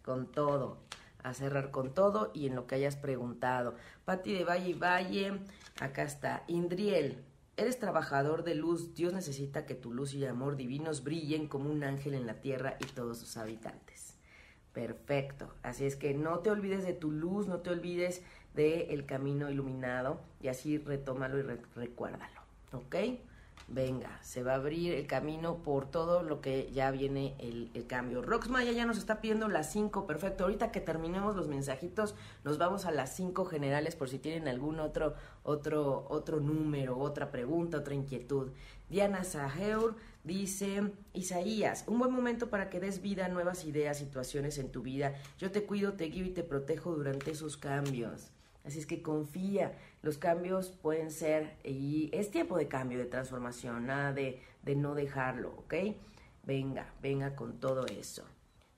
[0.04, 0.86] con todo
[1.26, 3.74] a cerrar con todo y en lo que hayas preguntado.
[4.06, 5.40] Pati de Valle y Valle,
[5.80, 6.44] acá está.
[6.48, 7.26] Indriel,
[7.58, 8.94] eres trabajador de luz.
[8.94, 12.78] Dios necesita que tu luz y amor divinos brillen como un ángel en la tierra
[12.80, 14.20] y todos sus habitantes.
[14.72, 15.52] Perfecto.
[15.64, 18.22] Así es que no te olvides de tu luz, no te olvides
[18.56, 21.44] del el camino iluminado y así retómalo y
[21.76, 22.42] recuérdalo.
[22.72, 22.96] ¿Ok?
[23.68, 28.22] venga, se va a abrir el camino por todo lo que ya viene el, cambio.
[28.22, 30.44] Rox Maya ya nos está pidiendo las cinco, perfecto.
[30.44, 34.80] Ahorita que terminemos los mensajitos, nos vamos a las cinco generales por si tienen algún
[34.80, 38.52] otro, otro, otro número, otra pregunta, otra inquietud.
[38.90, 44.58] Diana Saheur dice, Isaías, un buen momento para que des vida a nuevas ideas, situaciones
[44.58, 45.14] en tu vida.
[45.38, 48.32] Yo te cuido, te guío y te protejo durante esos cambios.
[48.66, 53.88] Así es que confía, los cambios pueden ser, y es tiempo de cambio, de transformación,
[53.88, 55.74] nada de, de no dejarlo, ¿ok?
[56.44, 58.24] Venga, venga con todo eso.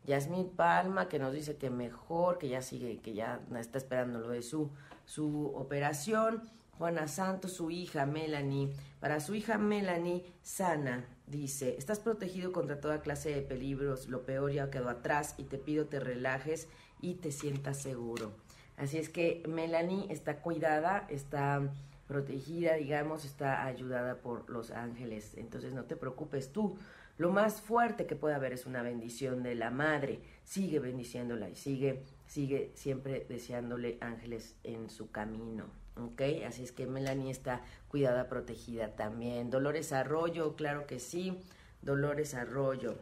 [0.05, 4.29] Yasmín Palma, que nos dice que mejor, que ya sigue, que ya está esperando lo
[4.29, 4.71] de su,
[5.05, 6.41] su operación.
[6.77, 8.73] Juana Santos, su hija Melanie.
[8.99, 14.51] Para su hija Melanie, sana, dice, estás protegido contra toda clase de peligros, lo peor
[14.51, 16.69] ya quedó atrás y te pido te relajes
[17.01, 18.31] y te sientas seguro.
[18.77, 21.67] Así es que Melanie está cuidada, está
[22.07, 25.33] protegida, digamos, está ayudada por los ángeles.
[25.35, 26.77] Entonces no te preocupes tú.
[27.17, 30.21] Lo más fuerte que puede haber es una bendición de la madre.
[30.43, 35.65] Sigue bendiciéndola y sigue, sigue siempre deseándole ángeles en su camino.
[35.95, 36.21] ¿Ok?
[36.47, 39.49] Así es que Melanie está cuidada, protegida también.
[39.49, 41.41] Dolores Arroyo, claro que sí.
[41.81, 42.95] Dolores Arroyo.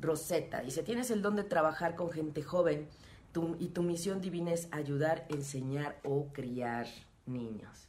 [0.00, 2.88] Rosetta dice, tienes el don de trabajar con gente joven
[3.58, 6.86] y tu misión divina es ayudar, enseñar o criar
[7.26, 7.88] niños.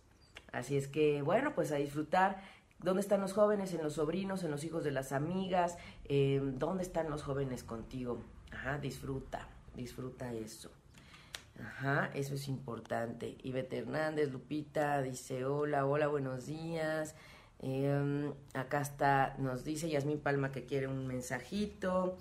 [0.51, 2.41] Así es que, bueno, pues a disfrutar.
[2.79, 3.73] ¿Dónde están los jóvenes?
[3.73, 5.77] En los sobrinos, en los hijos de las amigas.
[6.05, 8.19] Eh, ¿Dónde están los jóvenes contigo?
[8.51, 10.71] Ajá, disfruta, disfruta eso.
[11.59, 13.37] Ajá, eso es importante.
[13.43, 17.15] Ivete Hernández, Lupita, dice hola, hola, buenos días.
[17.59, 22.17] Em, acá está, nos dice Yasmín Palma que quiere un mensajito.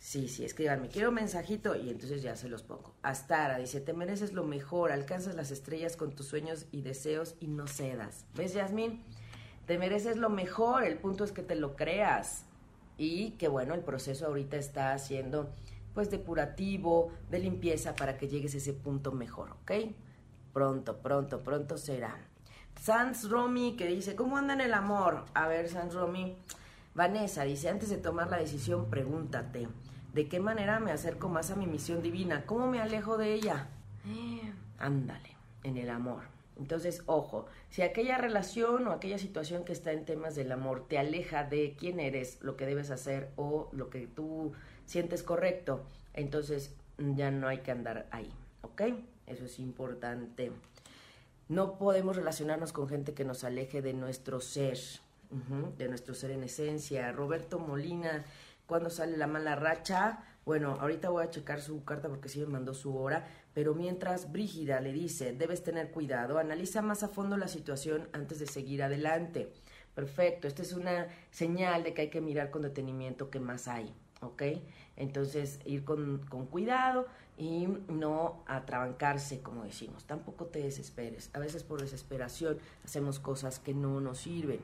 [0.00, 2.94] Sí, sí, escríbanme, quiero un mensajito y entonces ya se los pongo.
[3.02, 7.48] Astara dice, te mereces lo mejor, alcanzas las estrellas con tus sueños y deseos y
[7.48, 8.24] no cedas.
[8.34, 9.02] ¿Ves, Yasmín?
[9.66, 12.44] Te mereces lo mejor, el punto es que te lo creas.
[12.96, 15.52] Y que bueno, el proceso ahorita está haciendo
[15.94, 19.72] pues depurativo, de limpieza para que llegues a ese punto mejor, ¿ok?
[20.52, 22.16] Pronto, pronto, pronto será.
[22.80, 25.24] Sans Romy que dice, ¿cómo anda en el amor?
[25.34, 26.36] A ver, Sans Romy.
[26.94, 29.68] Vanessa dice, antes de tomar la decisión, pregúntate,
[30.12, 32.44] ¿de qué manera me acerco más a mi misión divina?
[32.46, 33.68] ¿Cómo me alejo de ella?
[34.78, 36.22] ándale, en el amor.
[36.58, 40.98] Entonces, ojo, si aquella relación o aquella situación que está en temas del amor te
[40.98, 44.52] aleja de quién eres, lo que debes hacer o lo que tú
[44.84, 48.82] sientes correcto, entonces ya no hay que andar ahí, ¿ok?
[49.26, 50.50] Eso es importante.
[51.48, 54.78] No podemos relacionarnos con gente que nos aleje de nuestro ser,
[55.78, 57.12] de nuestro ser en esencia.
[57.12, 58.24] Roberto Molina,
[58.68, 60.22] cuando sale la mala racha?
[60.44, 64.30] Bueno, ahorita voy a checar su carta porque sí me mandó su hora, pero mientras
[64.30, 68.82] Brígida le dice, debes tener cuidado, analiza más a fondo la situación antes de seguir
[68.82, 69.52] adelante.
[69.94, 73.92] Perfecto, esta es una señal de que hay que mirar con detenimiento qué más hay,
[74.20, 74.42] ¿ok?
[74.96, 77.06] Entonces, ir con, con cuidado
[77.38, 80.04] y no atrabancarse, como decimos.
[80.04, 81.30] Tampoco te desesperes.
[81.32, 84.60] A veces por desesperación hacemos cosas que no nos sirven.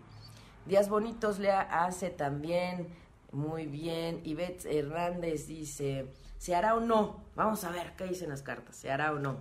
[0.66, 2.88] Días bonitos le hace también
[3.34, 4.20] muy bien.
[4.24, 6.06] Ivette Hernández dice,
[6.38, 7.24] ¿se hará o no?
[7.34, 8.76] Vamos a ver qué dicen las cartas.
[8.76, 9.38] ¿Se hará o no?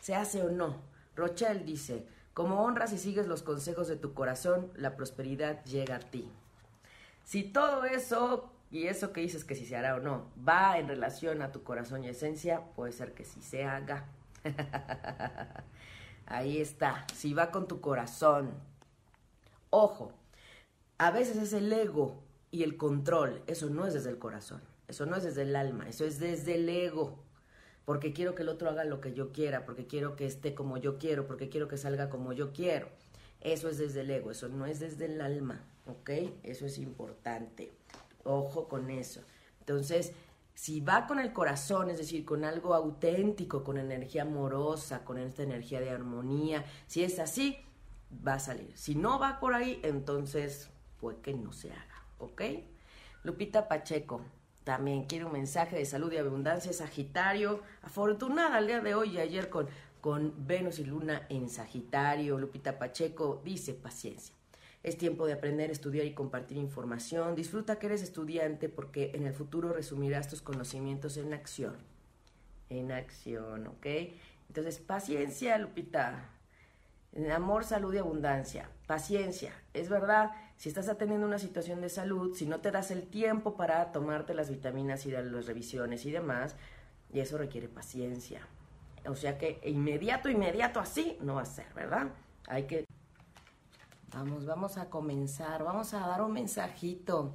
[0.00, 0.76] ¿Se hace o no?
[1.14, 6.00] Rochelle dice, como honras y sigues los consejos de tu corazón, la prosperidad llega a
[6.00, 6.28] ti.
[7.24, 10.88] Si todo eso y eso que dices que si se hará o no va en
[10.88, 14.06] relación a tu corazón y esencia, puede ser que sí se haga.
[16.26, 18.52] Ahí está, si va con tu corazón.
[19.70, 20.12] Ojo,
[20.98, 25.06] a veces es el ego y el control, eso no es desde el corazón, eso
[25.06, 27.18] no es desde el alma, eso es desde el ego.
[27.84, 30.76] Porque quiero que el otro haga lo que yo quiera, porque quiero que esté como
[30.76, 32.88] yo quiero, porque quiero que salga como yo quiero.
[33.40, 36.10] Eso es desde el ego, eso no es desde el alma, ¿ok?
[36.42, 37.72] Eso es importante.
[38.22, 39.22] Ojo con eso.
[39.60, 40.12] Entonces,
[40.54, 45.42] si va con el corazón, es decir, con algo auténtico, con energía amorosa, con esta
[45.42, 47.56] energía de armonía, si es así,
[48.26, 48.76] va a salir.
[48.76, 51.89] Si no va por ahí, entonces pues que no se haga,
[52.20, 52.42] ¿ok?
[53.22, 54.22] Lupita Pacheco,
[54.64, 59.18] también quiere un mensaje de salud y abundancia, Sagitario, afortunada el día de hoy y
[59.18, 59.68] ayer con,
[60.00, 62.38] con Venus y Luna en Sagitario.
[62.38, 64.34] Lupita Pacheco dice paciencia.
[64.82, 67.34] Es tiempo de aprender, estudiar y compartir información.
[67.34, 71.76] Disfruta que eres estudiante porque en el futuro resumirás tus conocimientos en acción.
[72.70, 73.86] En acción, ¿ok?
[74.48, 76.30] Entonces, paciencia, Lupita.
[77.34, 78.70] Amor, salud y abundancia.
[78.86, 79.52] Paciencia.
[79.74, 80.30] Es verdad,
[80.60, 84.34] si estás atendiendo una situación de salud, si no te das el tiempo para tomarte
[84.34, 86.54] las vitaminas y las revisiones y demás,
[87.10, 88.46] y eso requiere paciencia.
[89.06, 92.08] O sea que inmediato, inmediato así no va a ser, ¿verdad?
[92.46, 92.84] Hay que
[94.12, 97.32] Vamos, vamos a comenzar, vamos a dar un mensajito.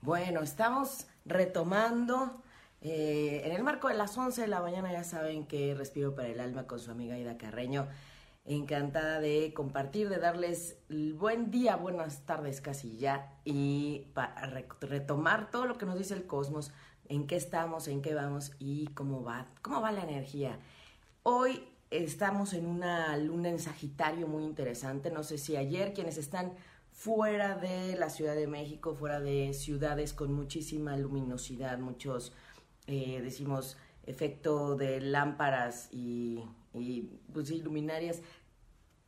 [0.00, 2.40] Bueno, estamos retomando
[2.80, 6.28] eh, en el marco de las 11 de la mañana, ya saben que Respiro para
[6.28, 7.88] el Alma con su amiga Ida Carreño.
[8.50, 15.50] Encantada de compartir, de darles el buen día, buenas tardes casi ya, y para retomar
[15.50, 16.72] todo lo que nos dice el cosmos,
[17.10, 20.58] en qué estamos, en qué vamos y cómo va, cómo va la energía.
[21.24, 25.10] Hoy estamos en una luna en Sagitario muy interesante.
[25.10, 26.54] No sé si ayer quienes están
[26.90, 32.32] fuera de la Ciudad de México, fuera de ciudades con muchísima luminosidad, muchos,
[32.86, 33.76] eh, decimos,
[34.08, 36.42] efecto de lámparas y,
[37.32, 38.22] pues, luminarias,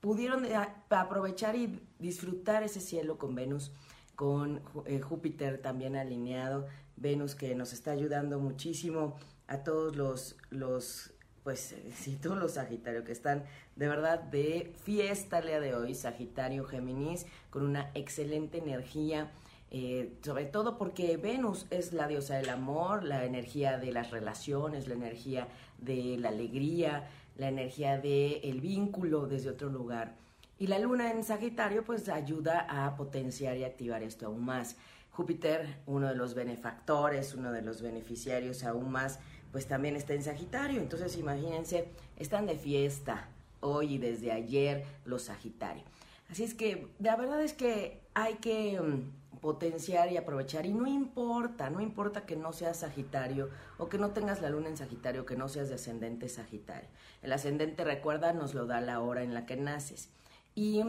[0.00, 0.46] pudieron
[0.88, 3.72] aprovechar y disfrutar ese cielo con Venus,
[4.16, 11.12] con eh, Júpiter también alineado, Venus que nos está ayudando muchísimo a todos los, los
[11.42, 13.44] pues eh, sí, todos los Sagitario que están
[13.76, 19.30] de verdad de fiesta el día de hoy, Sagitario Géminis, con una excelente energía,
[19.70, 24.88] eh, sobre todo porque Venus es la diosa del amor, la energía de las relaciones,
[24.88, 27.08] la energía de la alegría,
[27.40, 30.14] la energía del el vínculo desde otro lugar.
[30.58, 34.76] Y la luna en Sagitario pues ayuda a potenciar y activar esto aún más.
[35.10, 39.18] Júpiter, uno de los benefactores, uno de los beneficiarios aún más
[39.52, 40.82] pues también está en Sagitario.
[40.82, 43.28] Entonces imagínense, están de fiesta
[43.60, 45.84] hoy y desde ayer los Sagitario.
[46.30, 50.86] Así es que la verdad es que hay que mm, potenciar y aprovechar y no
[50.86, 53.48] importa, no importa que no seas Sagitario
[53.78, 56.88] o que no tengas la luna en Sagitario, que no seas de ascendente Sagitario.
[57.22, 60.10] El ascendente, recuerda, nos lo da la hora en la que naces.
[60.54, 60.82] Y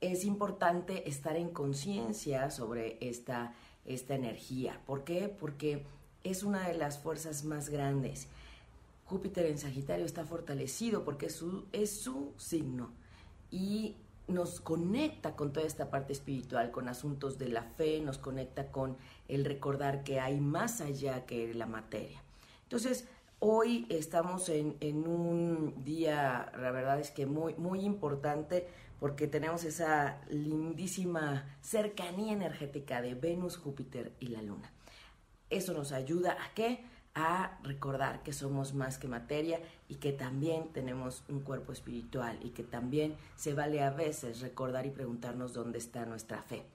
[0.00, 3.54] es importante estar en conciencia sobre esta,
[3.84, 4.80] esta energía.
[4.86, 5.28] ¿Por qué?
[5.28, 5.84] Porque
[6.24, 8.28] es una de las fuerzas más grandes.
[9.06, 12.90] Júpiter en Sagitario está fortalecido porque es su, es su signo
[13.50, 13.96] y
[14.28, 18.96] nos conecta con toda esta parte espiritual, con asuntos de la fe, nos conecta con
[19.28, 22.22] el recordar que hay más allá que la materia.
[22.64, 23.06] Entonces,
[23.38, 28.66] hoy estamos en, en un día, la verdad es que muy, muy importante
[28.98, 34.72] porque tenemos esa lindísima cercanía energética de Venus, Júpiter y la Luna.
[35.50, 36.84] Eso nos ayuda a qué?
[37.18, 42.50] A recordar que somos más que materia y que también tenemos un cuerpo espiritual y
[42.50, 46.66] que también se vale a veces recordar y preguntarnos dónde está nuestra fe.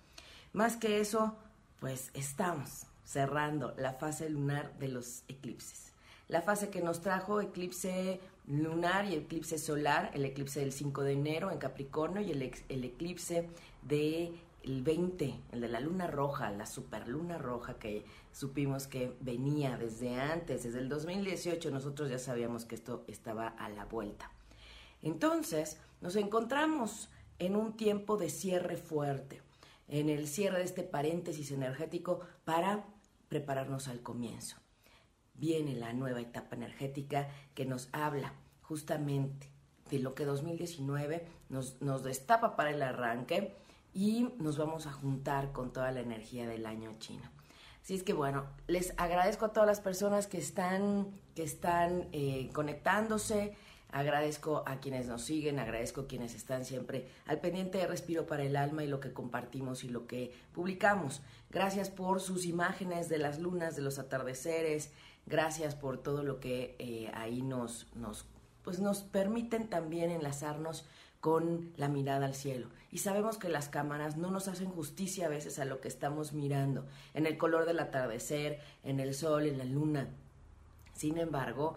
[0.51, 1.38] Más que eso,
[1.80, 5.93] pues estamos cerrando la fase lunar de los eclipses.
[6.27, 11.13] La fase que nos trajo eclipse lunar y eclipse solar, el eclipse del 5 de
[11.13, 13.47] enero en Capricornio y el, el eclipse
[13.84, 19.78] de el 20, el de la luna roja, la superluna roja que supimos que venía
[19.78, 24.32] desde antes, desde el 2018, nosotros ya sabíamos que esto estaba a la vuelta.
[25.02, 29.41] Entonces, nos encontramos en un tiempo de cierre fuerte,
[29.88, 32.86] en el cierre de este paréntesis energético para
[33.30, 34.58] prepararnos al comienzo.
[35.34, 39.50] Viene la nueva etapa energética que nos habla justamente
[39.89, 43.56] de lo que 2019 nos, nos destapa para el arranque
[43.93, 47.23] y nos vamos a juntar con toda la energía del año chino.
[47.84, 52.49] Así es que bueno, les agradezco a todas las personas que están, que están eh,
[52.54, 53.56] conectándose,
[53.91, 58.43] agradezco a quienes nos siguen, agradezco a quienes están siempre al pendiente de Respiro para
[58.43, 61.21] el Alma y lo que compartimos y lo que publicamos.
[61.49, 64.91] Gracias por sus imágenes de las lunas, de los atardeceres,
[65.25, 68.25] gracias por todo lo que eh, ahí nos, nos,
[68.63, 70.86] pues nos permiten también enlazarnos
[71.21, 72.67] con la mirada al cielo.
[72.91, 76.34] Y sabemos que las cámaras no nos hacen justicia a veces a lo que estamos
[76.34, 80.10] mirando, en el color del atardecer, en el sol, en la luna.
[80.93, 81.75] Sin embargo,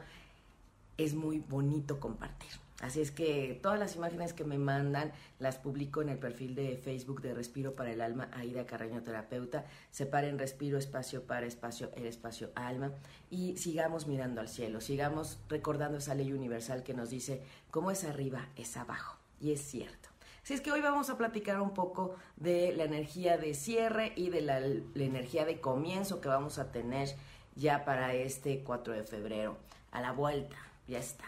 [0.96, 2.50] es muy bonito compartir.
[2.80, 6.76] Así es que todas las imágenes que me mandan las publico en el perfil de
[6.76, 9.64] Facebook de Respiro para el Alma, Aida Carreño Terapeuta.
[9.90, 12.92] Separen respiro, espacio para espacio, el espacio alma.
[13.30, 18.04] Y sigamos mirando al cielo, sigamos recordando esa ley universal que nos dice, cómo es
[18.04, 20.08] arriba, es abajo y es cierto.
[20.44, 24.28] Así es que hoy vamos a platicar un poco de la energía de cierre y
[24.28, 27.08] de la, energía de comienzo que vamos a tener
[27.54, 29.56] ya para este 4 de febrero.
[29.90, 31.24] A la vuelta, ya está.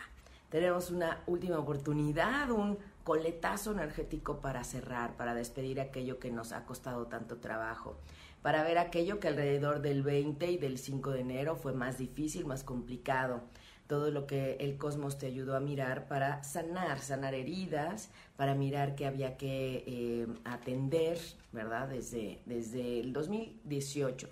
[0.51, 6.67] Tenemos una última oportunidad, un coletazo energético para cerrar, para despedir aquello que nos ha
[6.67, 7.97] costado tanto trabajo,
[8.43, 12.45] para ver aquello que alrededor del 20 y del 5 de enero fue más difícil,
[12.45, 13.45] más complicado
[13.87, 18.95] todo lo que el cosmos te ayudó a mirar para sanar, sanar heridas, para mirar
[18.95, 21.19] que había que eh, atender,
[21.53, 21.89] ¿verdad?
[21.89, 24.29] Desde, desde el 2018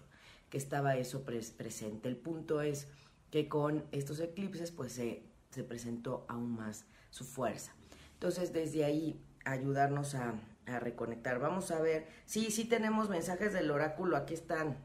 [0.50, 2.08] que estaba eso presente.
[2.08, 2.88] El punto es
[3.30, 7.72] que con estos eclipses pues se, se presentó aún más su fuerza.
[8.14, 10.34] Entonces desde ahí ayudarnos a,
[10.66, 11.38] a reconectar.
[11.38, 12.06] Vamos a ver.
[12.26, 14.76] Sí, sí tenemos mensajes del oráculo, aquí están.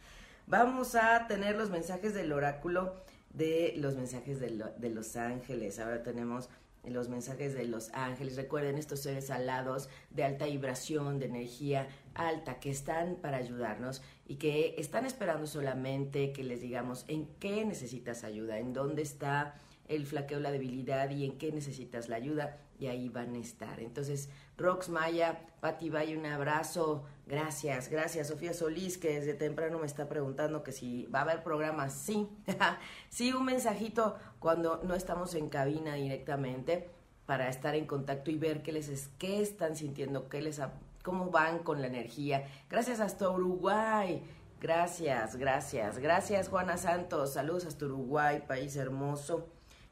[0.51, 2.97] Vamos a tener los mensajes del oráculo
[3.33, 4.51] de los mensajes de,
[4.91, 5.79] los ángeles.
[5.79, 6.49] Ahora tenemos
[6.83, 8.35] los mensajes de los ángeles.
[8.35, 14.39] Recuerden estos seres alados de alta vibración, de energía alta, que están para ayudarnos y
[14.39, 19.55] que están esperando solamente que les digamos en qué necesitas ayuda, en dónde está
[19.87, 23.79] el flaqueo, la debilidad y en qué necesitas la ayuda y ahí van a estar.
[23.79, 27.05] Entonces, Rox Maya, Pati Valle, un abrazo.
[27.31, 28.27] Gracias, gracias.
[28.27, 31.89] Sofía Solís, que desde temprano me está preguntando que si va a haber programa.
[31.89, 32.29] Sí,
[33.09, 36.91] sí, un mensajito cuando no estamos en cabina directamente
[37.27, 40.61] para estar en contacto y ver qué les es, qué están sintiendo, qué les
[41.05, 42.49] cómo van con la energía.
[42.69, 44.25] Gracias hasta Uruguay.
[44.61, 45.99] Gracias, gracias.
[45.99, 47.35] Gracias Juana Santos.
[47.35, 49.47] Saludos hasta Uruguay, país hermoso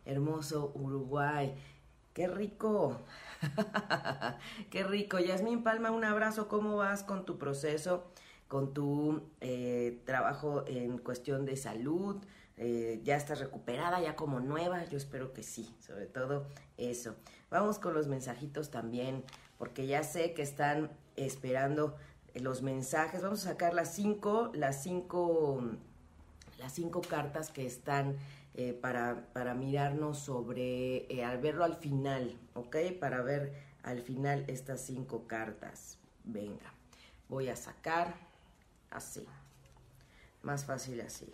[0.05, 1.55] hermoso Uruguay.
[2.13, 2.99] Qué rico.
[4.71, 5.19] Qué rico.
[5.19, 6.49] Yasmín Palma, un abrazo.
[6.49, 8.05] ¿Cómo vas con tu proceso,
[8.49, 12.17] con tu eh, trabajo en cuestión de salud?
[12.57, 14.85] Eh, ¿Ya estás recuperada, ya como nueva?
[14.87, 17.15] Yo espero que sí, sobre todo eso.
[17.51, 19.25] Vamos con los mensajitos también,
[19.59, 21.97] porque ya sé que están esperando
[22.35, 23.23] los mensajes.
[23.23, 25.63] Vamos a sacar las cinco, las cinco,
[26.59, 28.17] las cinco cartas que están
[28.61, 32.77] eh, para, para, mirarnos sobre, eh, al verlo al final, ¿ok?
[32.99, 33.53] Para ver
[33.85, 35.97] al final estas cinco cartas.
[36.25, 36.75] Venga,
[37.29, 38.17] voy a sacar
[38.91, 39.25] así,
[40.43, 41.33] más fácil así.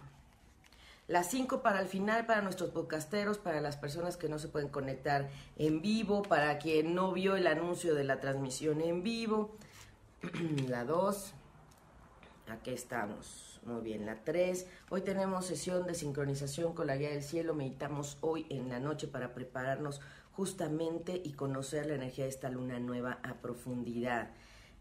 [1.08, 4.68] Las cinco para el final, para nuestros podcasteros, para las personas que no se pueden
[4.68, 9.56] conectar en vivo, para quien no vio el anuncio de la transmisión en vivo.
[10.68, 11.32] la dos,
[12.48, 13.43] aquí estamos.
[13.64, 14.66] Muy bien, la 3.
[14.90, 17.54] Hoy tenemos sesión de sincronización con la guía del cielo.
[17.54, 20.02] Meditamos hoy en la noche para prepararnos
[20.32, 24.32] justamente y conocer la energía de esta luna nueva a profundidad.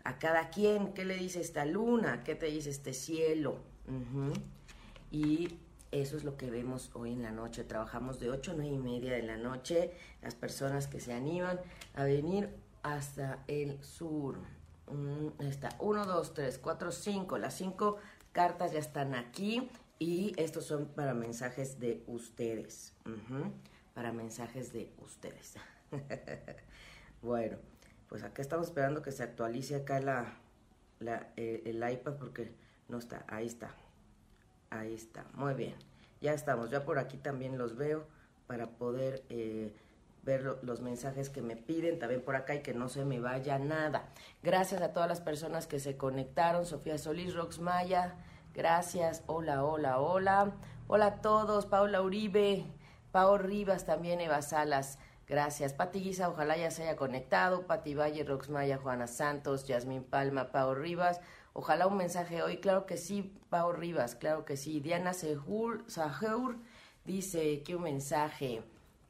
[0.03, 2.25] A cada quien, ¿qué le dice esta luna?
[2.25, 3.55] ¿Qué te dice este cielo?
[5.11, 5.59] Y
[5.91, 7.63] eso es lo que vemos hoy en la noche.
[7.63, 9.93] Trabajamos de 8 a 9 y media de la noche.
[10.21, 11.57] Las personas que se animan
[11.93, 12.49] a venir
[12.81, 14.39] hasta el sur.
[14.91, 17.37] Mm, está 1, 2, 3, 4, 5.
[17.37, 17.97] Las 5
[18.33, 19.69] cartas ya están aquí
[19.99, 22.93] y estos son para mensajes de ustedes.
[23.93, 25.53] Para mensajes de ustedes.
[27.21, 27.57] bueno,
[28.09, 32.51] pues acá estamos esperando que se actualice acá la, el iPad porque
[32.89, 33.23] no está.
[33.29, 33.73] Ahí está.
[34.69, 35.25] Ahí está.
[35.35, 35.75] Muy bien.
[36.19, 36.69] Ya estamos.
[36.69, 38.05] Ya por aquí también los veo
[38.47, 39.73] para poder eh,
[40.23, 43.59] ver los mensajes que me piden también por acá y que no se me vaya
[43.59, 44.09] nada.
[44.41, 46.65] Gracias a todas las personas que se conectaron.
[46.65, 48.15] Sofía Solís, Rox Maya,
[48.53, 49.23] gracias.
[49.27, 50.53] Hola, hola, hola.
[50.87, 51.65] Hola a todos.
[51.65, 52.65] Paula Uribe,
[53.11, 54.97] Pao Rivas también, Eva Salas.
[55.27, 55.73] Gracias.
[55.73, 57.67] Pati Guisa, ojalá ya se haya conectado.
[57.67, 61.19] Pati Valle, Rox Maya, Juana Santos, Yasmín Palma, Pao Rivas.
[61.53, 62.57] Ojalá un mensaje hoy.
[62.57, 64.79] Claro que sí, Pao Rivas, claro que sí.
[64.79, 66.57] Diana Sehur, Sahur
[67.05, 68.63] dice que un mensaje.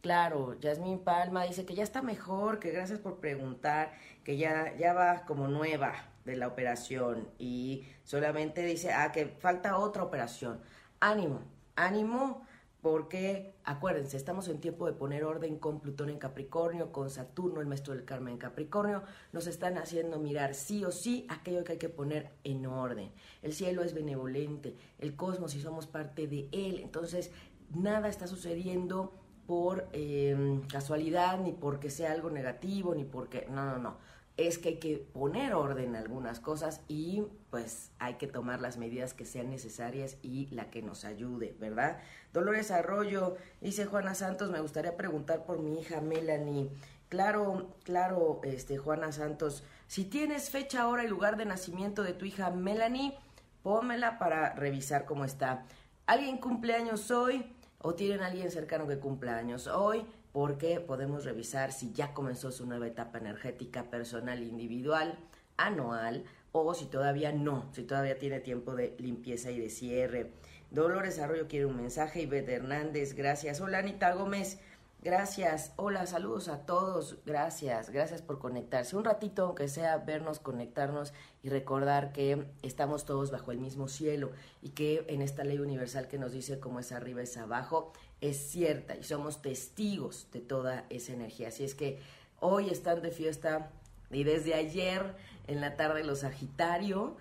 [0.04, 3.94] Claro, Yasmín Palma dice que ya está mejor, que gracias por preguntar,
[4.26, 5.94] que ya, ya va como nueva
[6.26, 10.60] de la operación y solamente dice, ah, que falta otra operación.
[11.00, 11.40] Ánimo,
[11.78, 12.46] ánimo,
[12.82, 17.68] porque acuérdense, estamos en tiempo de poner orden con Plutón en Capricornio, con Saturno, el
[17.68, 21.78] maestro del karma en Capricornio, nos están haciendo mirar sí o sí aquello que hay
[21.78, 23.10] que poner en orden.
[23.42, 27.32] El cielo es benevolente, el cosmos y somos parte de él, entonces
[27.74, 33.48] nada está sucediendo por em, casualidad, ni porque sea algo negativo, ni porque...
[33.50, 33.98] No, no, no.
[34.36, 38.78] Es que hay que poner orden en algunas cosas y pues hay que tomar las
[38.78, 42.00] medidas que sean necesarias y la que nos ayude, ¿verdad?
[42.34, 46.72] Dolores Arroyo, dice Juana Santos, me gustaría preguntar por mi hija Melanie.
[47.10, 52.26] Claro, claro, este, Juana Santos, si tienes fecha, hora y lugar de nacimiento de tu
[52.26, 53.16] hija Melanie,
[53.62, 55.66] pónmela para revisar cómo está.
[56.08, 57.46] ¿Alguien cumpleaños hoy?
[57.84, 62.52] O tienen a alguien cercano que cumpla años hoy, porque podemos revisar si ya comenzó
[62.52, 65.20] su nueva etapa energética personal individual,
[65.58, 66.24] anual,
[66.54, 70.32] o si todavía no, si todavía tiene tiempo de limpieza y de cierre.
[70.72, 73.60] Dolores Arroyo quiere un mensaje, Ivette Hernández, gracias.
[73.60, 74.60] Hola Anita Gómez,
[75.04, 78.96] Gracias, hola, saludos a todos, gracias, gracias por conectarse.
[78.96, 84.32] Un ratito, aunque sea vernos, conectarnos y recordar que estamos todos bajo el mismo cielo
[84.62, 87.92] y que en esta ley universal que nos dice cómo es arriba es abajo,
[88.22, 91.50] es cierta y somos testigos de toda esa energía.
[91.50, 92.00] Así es que
[92.40, 93.72] hoy están de fiesta
[94.10, 97.18] y desde ayer en la tarde los Sagitario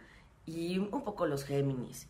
[0.47, 2.07] y un poco los Géminis.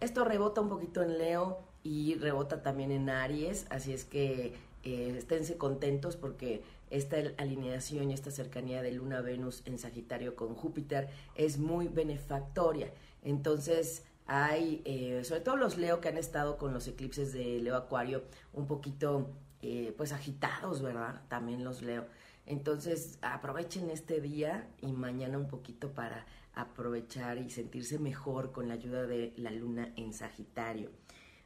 [0.00, 4.52] Esto rebota un poquito en Leo y rebota también en Aries, así es que
[4.84, 10.54] eh, esténse contentos porque esta alineación y esta cercanía de Luna Venus en Sagitario con
[10.54, 12.92] Júpiter es muy benefactoria.
[13.22, 17.76] Entonces, hay, eh, sobre todo los Leo que han estado con los eclipses de Leo
[17.76, 19.30] Acuario, un poquito
[19.62, 21.22] eh, pues agitados, ¿verdad?
[21.28, 22.06] También los Leo.
[22.46, 28.74] Entonces aprovechen este día y mañana un poquito para aprovechar y sentirse mejor con la
[28.74, 30.90] ayuda de la luna en Sagitario.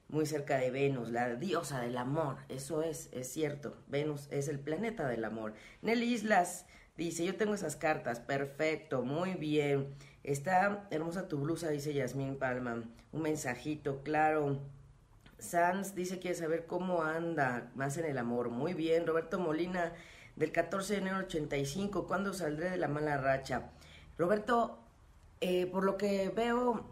[0.08, 4.58] Muy cerca de Venus, la diosa del amor, eso es, es cierto, Venus es el
[4.58, 5.52] planeta del amor.
[5.82, 6.64] Nelly Islas
[6.96, 9.94] dice, yo tengo esas cartas, perfecto, muy bien.
[10.24, 12.84] Está hermosa tu blusa, dice Yasmín Palma.
[13.12, 14.60] Un mensajito, claro.
[15.38, 18.50] Sanz dice quiere saber cómo anda más en el amor.
[18.50, 19.06] Muy bien.
[19.06, 19.92] Roberto Molina,
[20.36, 23.70] del 14 de enero del 85, ¿cuándo saldré de la mala racha?
[24.18, 24.78] Roberto,
[25.40, 26.84] eh, por lo que veo,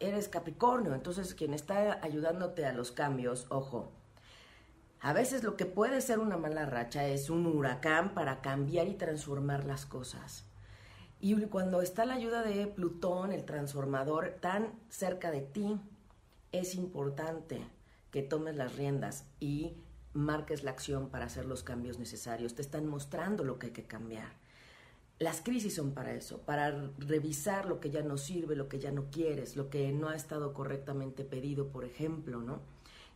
[0.00, 3.92] eres Capricornio, entonces quien está ayudándote a los cambios, ojo,
[5.00, 8.94] a veces lo que puede ser una mala racha es un huracán para cambiar y
[8.94, 10.44] transformar las cosas.
[11.20, 15.80] Y cuando está la ayuda de Plutón, el transformador, tan cerca de ti,
[16.52, 17.62] es importante
[18.10, 19.76] que tomes las riendas y
[20.12, 22.54] marques la acción para hacer los cambios necesarios.
[22.54, 24.32] Te están mostrando lo que hay que cambiar.
[25.20, 28.90] Las crisis son para eso, para revisar lo que ya no sirve, lo que ya
[28.90, 32.60] no quieres, lo que no ha estado correctamente pedido, por ejemplo, ¿no?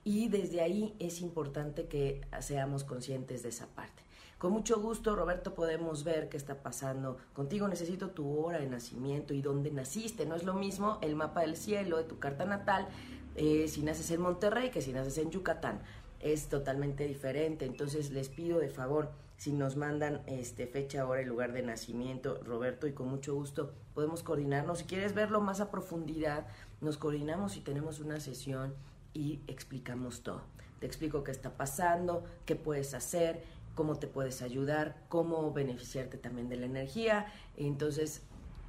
[0.05, 4.03] Y desde ahí es importante que seamos conscientes de esa parte.
[4.37, 7.17] Con mucho gusto, Roberto, podemos ver qué está pasando.
[7.33, 10.27] Contigo necesito tu hora de nacimiento y dónde naciste.
[10.27, 12.87] No es lo mismo el mapa del cielo de tu carta natal
[13.35, 15.81] eh, si naces en Monterrey que si naces en Yucatán.
[16.21, 17.65] Es totalmente diferente.
[17.65, 22.41] Entonces les pido de favor, si nos mandan este, fecha, hora y lugar de nacimiento,
[22.45, 24.79] Roberto, y con mucho gusto podemos coordinarnos.
[24.79, 26.47] Si quieres verlo más a profundidad,
[26.81, 28.75] nos coordinamos y tenemos una sesión
[29.13, 30.43] y explicamos todo.
[30.81, 33.43] Te explico qué está pasando, qué puedes hacer,
[33.75, 37.27] cómo te puedes ayudar, cómo beneficiarte también de la energía.
[37.57, 38.23] Entonces,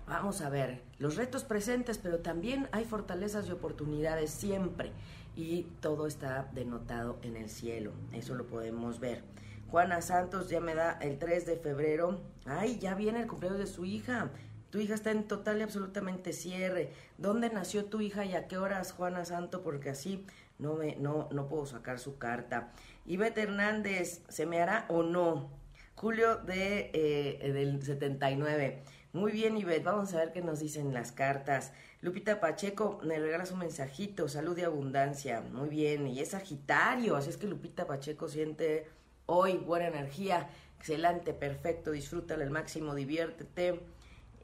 [0.08, 4.92] vamos a ver los retos presentes, pero también hay fortalezas y oportunidades siempre.
[5.36, 9.24] Y todo está denotado en el cielo, eso lo podemos ver.
[9.70, 12.22] Juana Santos ya me da el 3 de febrero.
[12.46, 14.30] Ay, ya viene el cumpleaños de su hija.
[14.70, 16.92] Tu hija está en total y absolutamente cierre.
[17.18, 19.64] ¿Dónde nació tu hija y a qué horas, Juana Santo?
[19.64, 20.26] Porque así
[20.60, 22.72] no, me, no, no puedo sacar su carta.
[23.06, 25.50] Ivette Hernández, ¿se me hará o no?
[25.96, 28.84] Julio de, eh, del 79.
[29.14, 31.72] Muy bien, Ivette, vamos a ver qué nos dicen las cartas.
[32.02, 35.40] Lupita Pacheco, me regalas un mensajito, salud y abundancia.
[35.40, 38.88] Muy bien, y es Sagitario, así es que Lupita Pacheco siente
[39.26, 40.50] hoy buena energía.
[40.80, 43.82] Excelente, perfecto, disfrútalo al máximo, diviértete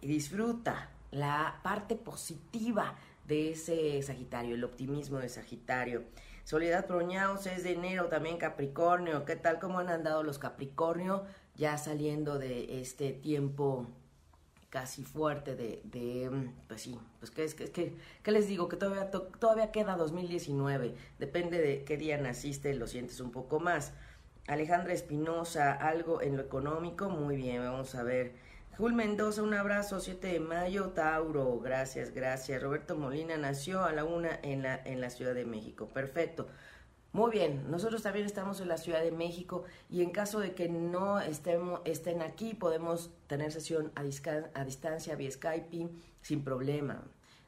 [0.02, 2.96] y disfruta la parte positiva
[3.28, 6.04] de ese Sagitario, el optimismo de Sagitario.
[6.44, 9.26] Soledad Proñaos es de enero, también Capricornio.
[9.26, 9.60] ¿Qué tal?
[9.60, 11.24] ¿Cómo han andado los Capricornio?
[11.56, 13.88] Ya saliendo de este tiempo
[14.72, 16.32] casi fuerte de, de
[16.68, 18.70] pues sí, pues que es que, que, ¿qué les digo?
[18.70, 23.94] Que todavía, todavía queda 2019, depende de qué día naciste, lo sientes un poco más.
[24.48, 28.34] Alejandra Espinosa, algo en lo económico, muy bien, vamos a ver.
[28.78, 32.62] Jul Mendoza, un abrazo, 7 de mayo, Tauro, gracias, gracias.
[32.62, 36.48] Roberto Molina nació a la una en la, en la Ciudad de México, perfecto.
[37.14, 40.70] Muy bien, nosotros también estamos en la Ciudad de México y en caso de que
[40.70, 45.90] no estemos, estén aquí, podemos tener sesión a, a distancia vía Skype
[46.22, 47.04] sin problema.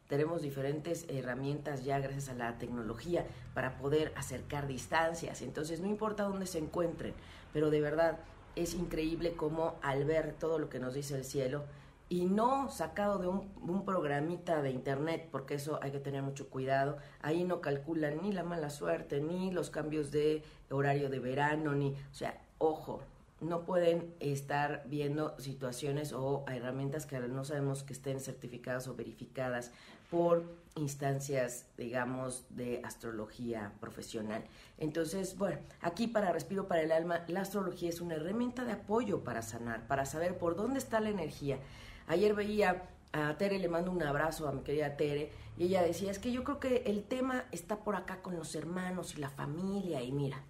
[0.08, 5.42] Tenemos diferentes herramientas ya gracias a la tecnología para poder acercar distancias.
[5.42, 7.14] Entonces, no importa dónde se encuentren,
[7.52, 8.20] pero de verdad
[8.56, 11.64] es increíble cómo al ver todo lo que nos dice el cielo,
[12.10, 16.98] y no sacado de un, programita de internet, porque eso hay que tener mucho cuidado.
[17.22, 21.94] Ahí no calculan ni la mala suerte, ni los cambios de horario de verano, ni,
[21.94, 23.02] o sea, ojo,
[23.44, 29.72] no pueden estar viendo situaciones o herramientas que no sabemos que estén certificadas o verificadas
[30.10, 30.44] por
[30.76, 34.44] instancias, digamos, de astrología profesional.
[34.78, 39.24] Entonces, bueno, aquí para Respiro para el Alma, la astrología es una herramienta de apoyo
[39.24, 41.60] para sanar, para saber por dónde está la energía.
[42.08, 46.10] Ayer veía a Tere, le mando un abrazo a mi querida Tere, y ella decía,
[46.10, 49.30] es que yo creo que el tema está por acá con los hermanos y la
[49.30, 50.44] familia, y mira,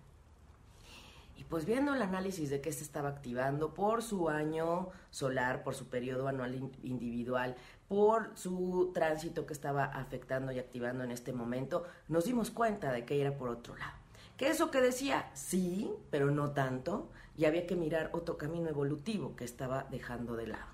[1.49, 5.87] pues viendo el análisis de qué se estaba activando por su año solar, por su
[5.87, 7.55] periodo anual individual,
[7.87, 13.05] por su tránsito que estaba afectando y activando en este momento, nos dimos cuenta de
[13.05, 13.93] que era por otro lado.
[14.37, 19.35] Que eso que decía, sí, pero no tanto, y había que mirar otro camino evolutivo
[19.35, 20.65] que estaba dejando de lado.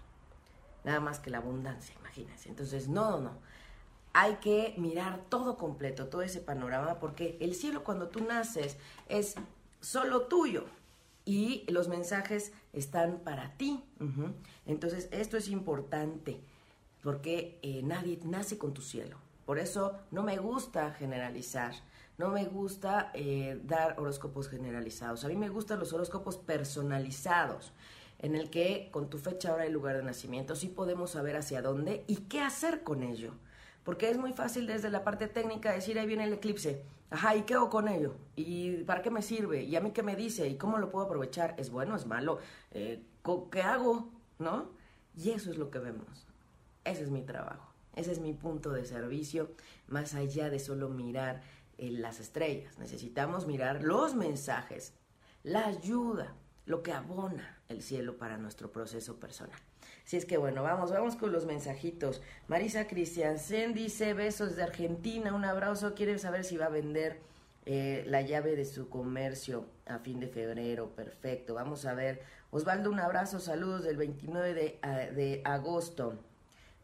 [0.83, 2.49] Nada más que la abundancia, imagínense.
[2.49, 3.31] Entonces, no, no.
[4.13, 9.35] hay que mirar todo completo, todo ese panorama, porque el cielo cuando tú naces es
[9.81, 10.65] solo tuyo
[11.25, 13.83] y los mensajes están para ti.
[14.65, 16.39] Entonces, esto es importante
[17.03, 19.17] porque eh, nadie nace con tu cielo.
[19.45, 21.73] Por eso no me gusta generalizar,
[22.17, 25.23] no me gusta eh, dar horóscopos generalizados.
[25.23, 27.73] A mí me gustan los horóscopos personalizados,
[28.19, 31.61] en el que con tu fecha, hora y lugar de nacimiento sí podemos saber hacia
[31.61, 33.33] dónde y qué hacer con ello.
[33.83, 37.45] Porque es muy fácil desde la parte técnica decir, ahí viene el eclipse, ajá, ¿y
[37.53, 38.15] hago con ello?
[38.35, 39.63] ¿Y para qué me sirve?
[39.63, 40.47] ¿Y a mí qué me dice?
[40.47, 41.55] ¿Y cómo lo puedo aprovechar?
[41.57, 41.95] ¿Es bueno?
[41.95, 42.39] ¿Es malo?
[42.71, 43.03] Eh,
[43.51, 44.09] ¿Qué hago?
[44.37, 44.69] ¿No?
[45.15, 46.27] Y eso es lo que vemos.
[46.83, 47.69] Ese es mi trabajo.
[47.95, 49.51] Ese es mi punto de servicio,
[49.87, 51.41] más allá de solo mirar
[51.77, 52.77] eh, las estrellas.
[52.77, 54.93] Necesitamos mirar los mensajes,
[55.43, 56.35] la ayuda,
[56.65, 59.59] lo que abona el cielo para nuestro proceso personal.
[60.09, 62.23] Si es que bueno, vamos, vamos con los mensajitos.
[62.47, 67.19] Marisa Cristiansen dice besos de Argentina, un abrazo, quiere saber si va a vender
[67.67, 71.53] eh, la llave de su comercio a fin de febrero, perfecto.
[71.53, 72.23] Vamos a ver.
[72.49, 74.79] Osvaldo, un abrazo, saludos del 29 de,
[75.13, 76.15] de agosto.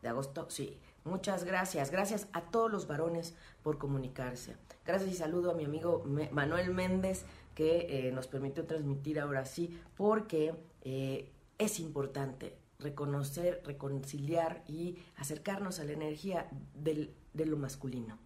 [0.03, 0.77] De agosto, sí.
[1.03, 1.89] Muchas gracias.
[1.89, 4.55] Gracias a todos los varones por comunicarse.
[4.85, 9.81] Gracias y saludo a mi amigo Manuel Méndez que eh, nos permitió transmitir ahora sí,
[9.97, 10.53] porque
[10.83, 18.17] eh, es importante reconocer, reconciliar y acercarnos a la energía de lo masculino.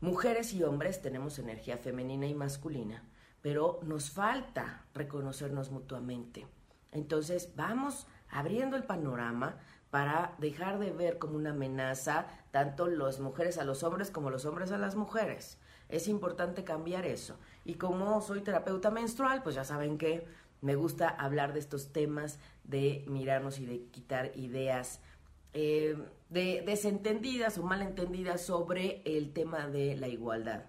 [0.00, 3.04] Mujeres y hombres tenemos energía femenina y masculina,
[3.40, 6.46] pero nos falta reconocernos mutuamente.
[6.90, 9.58] Entonces vamos abriendo el panorama
[9.90, 14.44] para dejar de ver como una amenaza tanto las mujeres a los hombres como los
[14.44, 15.58] hombres a las mujeres.
[15.88, 17.36] Es importante cambiar eso.
[17.64, 20.26] Y como soy terapeuta menstrual, pues ya saben que
[20.62, 25.00] me gusta hablar de estos temas, de mirarnos y de quitar ideas
[25.54, 25.96] eh,
[26.30, 30.64] de desentendidas o malentendidas sobre el tema de la igualdad,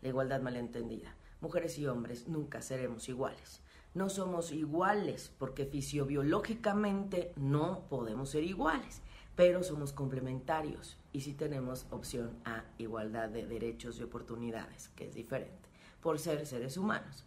[0.00, 1.16] la igualdad malentendida.
[1.40, 3.62] Mujeres y hombres nunca seremos iguales.
[3.94, 9.02] No somos iguales porque fisiobiológicamente no podemos ser iguales,
[9.34, 15.14] pero somos complementarios y sí tenemos opción a igualdad de derechos y oportunidades, que es
[15.14, 15.68] diferente,
[16.00, 17.24] por ser seres humanos.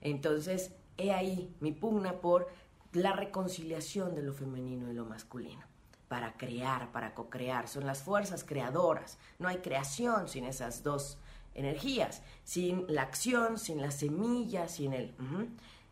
[0.00, 2.48] Entonces, he ahí mi pugna por
[2.92, 5.66] la reconciliación de lo femenino y lo masculino
[6.08, 7.68] para crear, para co-crear.
[7.68, 9.18] Son las fuerzas creadoras.
[9.38, 11.16] No hay creación sin esas dos
[11.54, 15.14] energías, sin la acción, sin la semilla, sin el,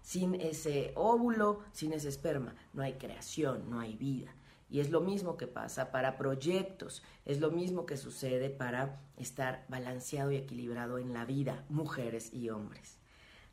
[0.03, 2.55] sin ese óvulo, sin ese esperma.
[2.75, 4.35] No hay creación, no hay vida.
[4.69, 9.65] Y es lo mismo que pasa para proyectos, es lo mismo que sucede para estar
[9.69, 13.00] balanceado y equilibrado en la vida, mujeres y hombres.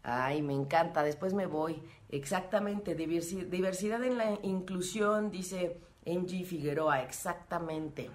[0.09, 1.03] Ay, me encanta.
[1.03, 1.83] Después me voy.
[2.09, 2.95] Exactamente.
[2.95, 7.03] Diversidad en la inclusión, dice Angie Figueroa.
[7.03, 8.09] Exactamente.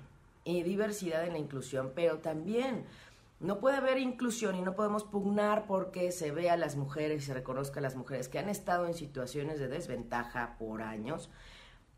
[0.45, 1.93] Y diversidad en la inclusión.
[1.95, 2.87] Pero también
[3.41, 7.27] no puede haber inclusión y no podemos pugnar porque se vea a las mujeres y
[7.27, 11.29] se reconozca a las mujeres que han estado en situaciones de desventaja por años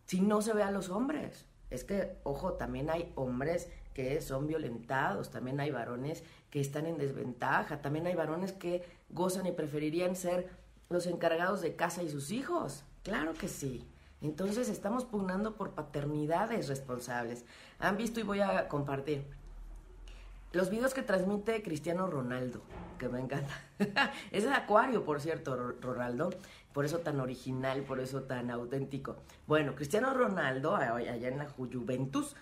[0.06, 1.46] si no se ve a los hombres.
[1.70, 6.24] Es que, ojo, también hay hombres que son violentados, también hay varones
[6.54, 10.48] que están en desventaja, también hay varones que gozan y preferirían ser
[10.88, 12.84] los encargados de casa y sus hijos.
[13.02, 13.84] Claro que sí.
[14.20, 17.44] Entonces estamos pugnando por paternidades responsables.
[17.80, 19.24] Han visto y voy a compartir
[20.52, 22.60] los videos que transmite Cristiano Ronaldo,
[23.00, 23.52] que me encanta.
[24.30, 26.30] es el acuario, por cierto, Ronaldo.
[26.72, 29.16] Por eso tan original, por eso tan auténtico.
[29.48, 32.36] Bueno, Cristiano Ronaldo, allá en la Juventus,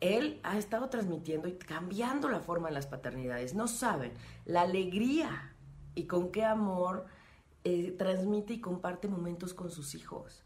[0.00, 3.54] él ha estado transmitiendo y cambiando la forma de las paternidades.
[3.54, 4.12] No saben
[4.44, 5.54] la alegría
[5.94, 7.06] y con qué amor
[7.64, 10.42] eh, transmite y comparte momentos con sus hijos.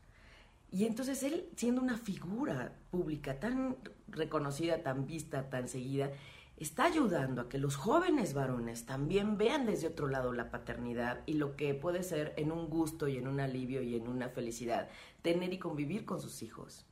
[0.72, 3.76] Y entonces él, siendo una figura pública tan
[4.08, 6.12] reconocida, tan vista, tan seguida,
[6.56, 11.34] está ayudando a que los jóvenes varones también vean desde otro lado la paternidad y
[11.34, 14.88] lo que puede ser en un gusto y en un alivio y en una felicidad
[15.22, 16.86] tener y convivir con sus hijos.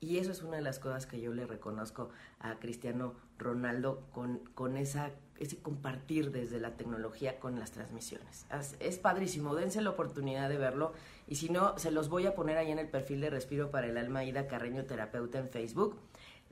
[0.00, 4.38] Y eso es una de las cosas que yo le reconozco a Cristiano Ronaldo con,
[4.54, 8.46] con esa, ese compartir desde la tecnología con las transmisiones.
[8.78, 10.92] Es, padrísimo, dense la oportunidad de verlo.
[11.26, 13.88] Y si no, se los voy a poner ahí en el perfil de Respiro para
[13.88, 15.98] el Alma Ida Carreño Terapeuta en Facebook.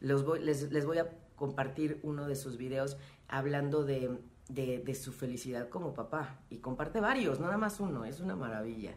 [0.01, 4.18] Los les, les, voy a compartir uno de sus videos hablando de,
[4.49, 6.40] de, de su felicidad como papá.
[6.51, 8.97] Y comparte varios, no nada más uno, es una maravilla.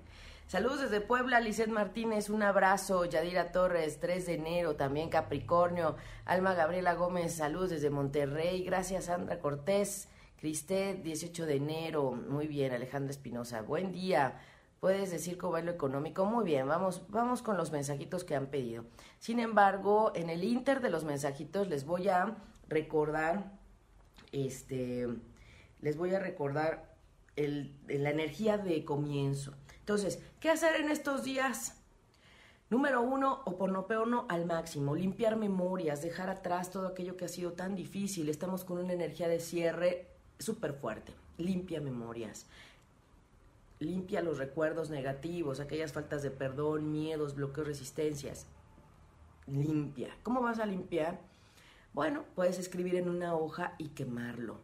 [0.49, 3.05] Saludos desde Puebla, Lizeth Martínez, un abrazo.
[3.05, 5.95] Yadira Torres, 3 de enero, también Capricornio.
[6.25, 8.63] Alma Gabriela Gómez, saludos desde Monterrey.
[8.63, 10.07] Gracias, Sandra Cortés.
[10.37, 12.13] Cristet, 18 de enero.
[12.13, 13.61] Muy bien, Alejandra Espinosa.
[13.61, 14.41] Buen día.
[14.79, 16.25] Puedes decir va lo económico.
[16.25, 18.85] Muy bien, vamos, vamos con los mensajitos que han pedido.
[19.19, 22.37] Sin embargo, en el inter de los mensajitos les voy a
[22.67, 23.51] recordar,
[24.31, 25.07] este,
[25.79, 26.95] les voy a recordar
[27.35, 29.53] el, la energía de comienzo.
[29.89, 31.73] Entonces, ¿qué hacer en estos días?
[32.69, 37.73] Número uno, oponopono al máximo, limpiar memorias, dejar atrás todo aquello que ha sido tan
[37.73, 38.29] difícil.
[38.29, 40.05] Estamos con una energía de cierre
[40.37, 41.11] súper fuerte.
[41.39, 42.45] Limpia memorias.
[43.79, 48.45] Limpia los recuerdos negativos, aquellas faltas de perdón, miedos, bloqueos, resistencias.
[49.47, 50.15] Limpia.
[50.21, 51.19] ¿Cómo vas a limpiar?
[51.93, 54.59] Bueno, puedes escribir en una hoja y quemarlo.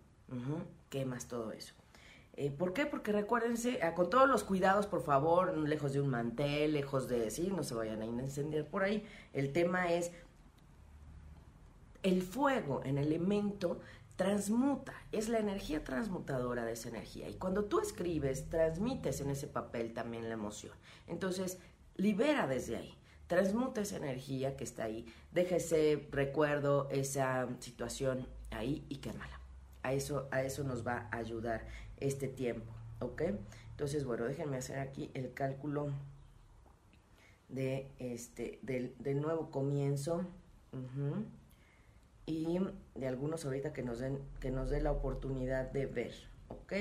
[0.92, 1.74] Quemas todo eso.
[2.38, 2.86] Eh, ¿Por qué?
[2.86, 7.32] Porque recuérdense, ah, con todos los cuidados, por favor, lejos de un mantel, lejos de,
[7.32, 9.06] sí, no se vayan a incendiar por ahí.
[9.32, 10.12] El tema es,
[12.04, 13.80] el fuego en elemento
[14.18, 17.30] transmuta, es la energía transmutadora de esa energía.
[17.30, 20.74] Y cuando tú escribes, transmites en ese papel también la emoción.
[21.08, 21.58] Entonces,
[21.96, 28.86] libera desde ahí, transmuta esa energía que está ahí, deja ese recuerdo, esa situación ahí
[28.90, 29.40] y quémala.
[29.84, 31.68] A eso, a eso nos va a ayudar
[32.00, 33.24] este tiempo, ¿ok?
[33.72, 35.92] Entonces, bueno, déjenme hacer aquí el cálculo
[37.50, 40.26] de este, del, nuevo comienzo
[42.26, 42.60] y
[42.96, 46.14] de algunos ahorita que nos den, que nos dé la oportunidad de ver,
[46.50, 46.74] ¿ok?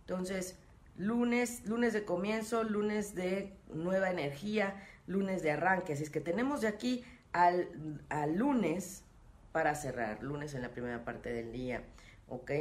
[0.00, 0.56] Entonces,
[0.96, 6.60] lunes, lunes de comienzo, lunes de nueva energía, lunes de arranque, así es que tenemos
[6.60, 9.04] de aquí al, al lunes
[9.52, 11.82] para cerrar, lunes en la primera parte del día,
[12.28, 12.52] ¿ok?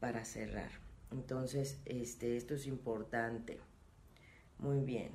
[0.00, 0.89] Para cerrar.
[1.10, 3.58] Entonces, este, esto es importante.
[4.58, 5.12] Muy bien.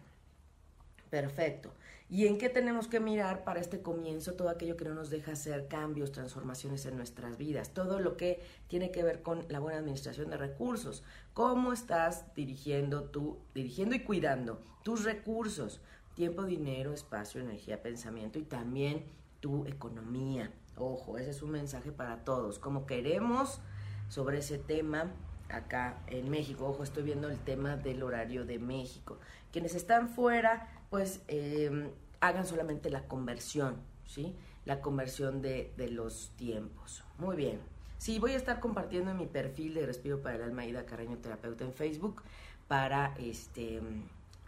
[1.10, 1.72] Perfecto.
[2.10, 4.34] ¿Y en qué tenemos que mirar para este comienzo?
[4.34, 7.74] Todo aquello que no nos deja hacer cambios, transformaciones en nuestras vidas.
[7.74, 11.04] Todo lo que tiene que ver con la buena administración de recursos.
[11.34, 15.82] ¿Cómo estás dirigiendo tú, dirigiendo y cuidando tus recursos?
[16.16, 19.06] Tiempo, dinero, espacio, energía, pensamiento y también
[19.40, 20.52] tu economía.
[20.78, 22.60] Ojo, ese es un mensaje para todos.
[22.60, 23.62] Como queremos
[24.10, 25.12] sobre ese tema
[25.50, 26.68] acá en México.
[26.68, 29.18] Ojo, estoy viendo el tema del horario de México.
[29.52, 31.90] Quienes están fuera, pues eh,
[32.20, 33.76] hagan solamente la conversión,
[34.06, 34.36] ¿sí?
[34.66, 37.04] La conversión de, de, los tiempos.
[37.18, 37.60] Muy bien.
[37.98, 41.18] Sí, voy a estar compartiendo en mi perfil de Respiro para el Alma Ida Carreño
[41.18, 42.22] Terapeuta en Facebook
[42.68, 43.82] para este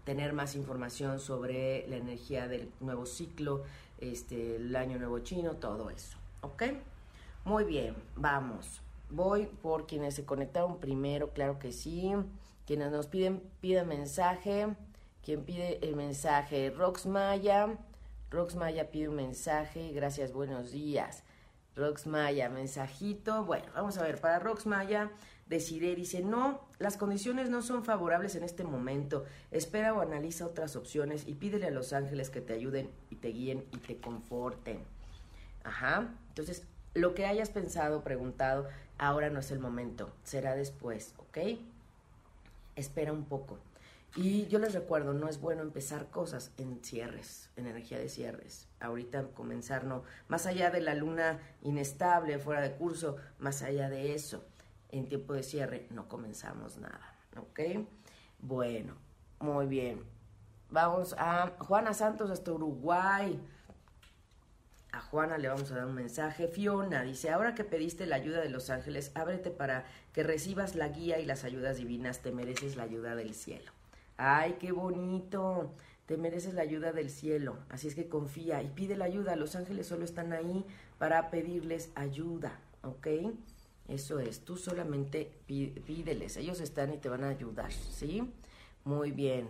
[0.08, 3.66] tener más información sobre la energía del nuevo ciclo,
[4.00, 6.18] este, el año nuevo chino, todo eso.
[6.40, 6.64] ¿Ok?
[7.44, 8.82] Muy bien, vamos.
[9.10, 12.14] Voy por quienes se conectaron primero, claro que sí.
[12.66, 14.68] Quienes nos piden, piden mensaje.
[15.24, 17.78] Quien pide el mensaje, Rox Maya.
[18.30, 19.92] Rox Maya pide un mensaje.
[19.94, 21.24] Gracias, buenos días.
[21.76, 23.46] Rox Maya, mensajito.
[23.46, 25.12] Bueno, vamos a ver, para Rox Maya,
[25.48, 29.26] decide, dice, no, las condiciones no son favorables en este momento.
[29.52, 33.30] Espera o analiza otras opciones y pídele a los ángeles que te ayuden y te
[33.30, 34.80] guíen y te conforten.
[35.64, 36.10] Ajá.
[36.30, 36.64] Entonces,
[36.98, 38.68] lo que hayas pensado, preguntado,
[38.98, 41.60] ahora no es el momento, será después, ¿ok?
[42.76, 43.60] Espera un poco.
[44.16, 48.68] Y yo les recuerdo, no es bueno empezar cosas en cierres, en energía de cierres.
[48.80, 54.16] Ahorita comenzar, no, más allá de la luna inestable, fuera de curso, más allá de
[54.16, 54.44] eso,
[54.90, 57.86] en tiempo de cierre, no comenzamos nada, ¿ok?
[58.40, 58.96] Bueno,
[59.40, 60.04] muy bien.
[60.72, 63.40] Vamos a Juana Santos hasta Uruguay.
[64.98, 66.48] A Juana le vamos a dar un mensaje.
[66.48, 70.88] Fiona dice, ahora que pediste la ayuda de los ángeles, ábrete para que recibas la
[70.88, 72.24] guía y las ayudas divinas.
[72.24, 73.72] Te mereces la ayuda del cielo.
[74.18, 75.72] Ay, qué bonito.
[76.08, 77.60] Te mereces la ayuda del cielo.
[77.70, 79.36] Así es que confía y pide la ayuda.
[79.36, 80.66] Los ángeles solo están ahí
[80.98, 82.60] para pedirles ayuda.
[82.82, 83.08] ¿Ok?
[83.88, 84.46] Eso es.
[84.46, 86.38] Tú solamente pídeles.
[86.38, 87.72] Ellos están y te van a ayudar.
[87.72, 88.34] ¿Sí?
[88.84, 89.48] Muy bien.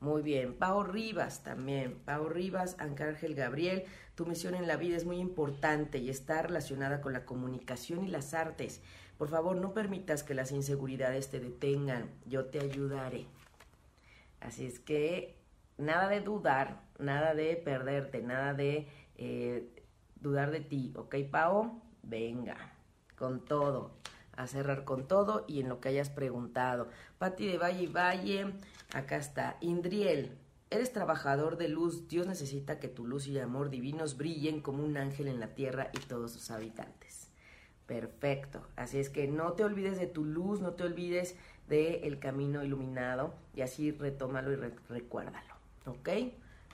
[0.00, 0.54] Muy bien.
[0.54, 1.94] Pau Rivas también.
[2.06, 3.84] Pau Rivas, Ángel Gabriel.
[4.20, 8.08] Tu misión en la vida es muy importante y está relacionada con la comunicación y
[8.08, 8.82] las artes.
[9.16, 12.10] Por favor, no permitas que las inseguridades te detengan.
[12.26, 13.24] Yo te ayudaré.
[14.38, 15.38] Así es que
[15.78, 19.82] nada de dudar, nada de perderte, nada de eh,
[20.16, 20.92] dudar de ti.
[20.96, 21.80] ¿Ok, Pau?
[22.02, 22.74] Venga,
[23.16, 23.92] con todo
[24.36, 26.88] a cerrar con todo y en lo que hayas preguntado.
[27.16, 28.52] Pati de Valle y Valle,
[28.92, 29.56] acá está.
[29.62, 30.36] Indriel,
[30.70, 32.08] eres trabajador de luz.
[32.08, 35.90] Dios necesita que tu luz y amor divinos brillen como un ángel en la tierra
[35.92, 37.30] y todos sus habitantes.
[37.86, 38.62] Perfecto.
[38.76, 41.34] Así es que no te olvides de tu luz, no te olvides
[41.68, 44.56] del el camino iluminado y así retómalo y
[44.88, 45.54] recuérdalo.
[45.86, 46.08] ¿Ok?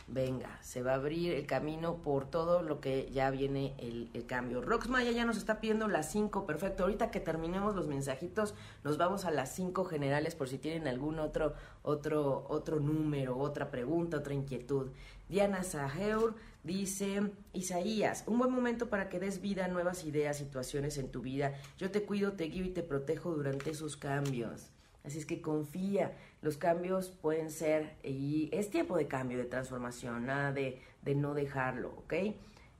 [0.09, 4.61] Venga, se va a abrir el camino por todo lo que ya viene el, cambio.
[4.61, 6.83] Rox Maya ya nos está pidiendo las cinco, perfecto.
[6.83, 11.19] Ahorita que terminemos los mensajitos, nos vamos a las cinco generales por si tienen algún
[11.19, 14.89] otro, otro, otro número, otra pregunta, otra inquietud.
[15.29, 20.99] Diana Saheur dice, Isaías, un buen momento para que des vida a nuevas ideas, situaciones
[20.99, 21.55] en tu vida.
[21.79, 24.71] Yo te cuido, te guío y te protejo durante esos cambios.
[25.07, 26.17] Así es que confía,
[26.47, 31.35] los cambios pueden ser, y es tiempo de cambio, de transformación, nada de, de no
[31.35, 32.15] dejarlo, ¿ok?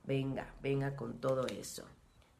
[0.05, 1.83] Venga, venga con todo eso.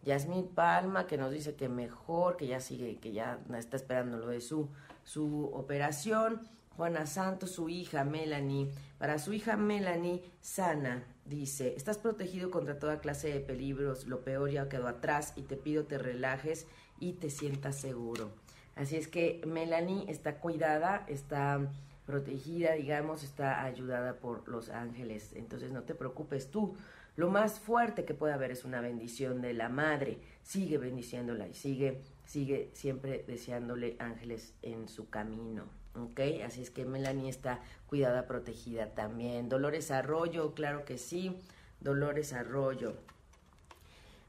[0.04, 4.28] Yasmín Palma, que nos dice que mejor, que ya sigue, que ya está esperando lo
[4.28, 4.70] de su,
[5.04, 6.48] su operación.
[6.78, 8.72] Juana Santos, su hija Melanie.
[8.98, 14.50] Para su hija Melanie, sana, dice, estás protegido contra toda clase de peligros, lo peor
[14.50, 16.68] ya quedó atrás y te pido te relajes
[17.02, 18.32] y te sientas seguro.
[18.78, 21.68] Así es que Melanie está cuidada, está
[22.06, 25.34] protegida, digamos, está ayudada por los ángeles.
[25.34, 26.78] Entonces no te preocupes tú.
[27.16, 30.20] Lo más fuerte que puede haber es una bendición de la madre.
[30.44, 35.66] Sigue bendiciéndola y sigue, sigue siempre deseándole ángeles en su camino.
[35.96, 36.20] ¿Ok?
[36.46, 39.50] Así es que Melanie está cuidada, protegida también.
[39.50, 41.36] Dolores Arroyo, claro que sí.
[41.82, 42.94] Dolores Arroyo.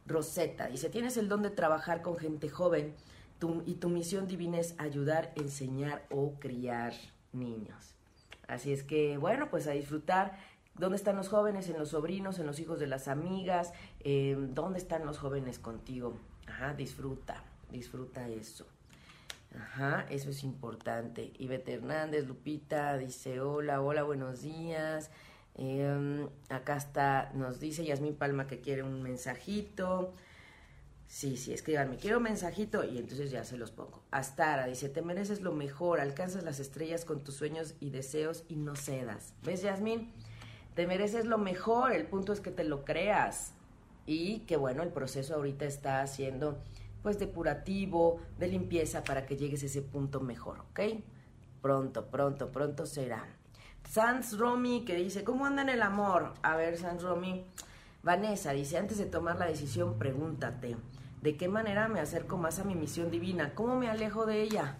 [0.06, 2.94] Rosetta dice, tienes el don de trabajar con gente joven
[3.66, 6.92] y tu misión divina es ayudar, enseñar o criar
[7.32, 7.94] niños.
[8.46, 10.36] Así es que, bueno, pues a disfrutar.
[10.74, 11.68] ¿Dónde están los jóvenes?
[11.68, 13.72] En los sobrinos, en los hijos de las amigas.
[14.00, 16.16] Eh, ¿Dónde están los jóvenes contigo?
[16.46, 18.66] Ajá, disfruta, disfruta eso.
[19.54, 21.32] Ajá, eso es importante.
[21.38, 25.10] Ivete Hernández, Lupita, dice hola, hola, buenos días.
[25.54, 30.14] Em, acá está, nos dice Yasmín Palma que quiere un mensajito.
[31.08, 34.02] Sí, sí, escríbanme, quiero un mensajito y entonces ya se los pongo.
[34.10, 38.56] Astara dice, te mereces lo mejor, alcanzas las estrellas con tus sueños y deseos y
[38.56, 39.32] no cedas.
[39.42, 40.12] ¿Ves, Yasmín?
[40.74, 43.54] Te mereces lo mejor, el punto es que te lo creas.
[44.04, 46.58] Y que bueno, el proceso ahorita está haciendo
[47.02, 50.80] pues depurativo, de limpieza para que llegues a ese punto mejor, ¿ok?
[51.62, 53.24] Pronto, pronto, pronto será.
[53.88, 56.34] Sans Romy que dice, ¿cómo anda en el amor?
[56.42, 57.46] A ver, Sans Romy.
[58.02, 60.76] Vanessa dice, antes de tomar la decisión, pregúntate.
[61.22, 63.54] ¿De qué manera me acerco más a mi misión divina?
[63.54, 64.76] ¿Cómo me alejo de ella?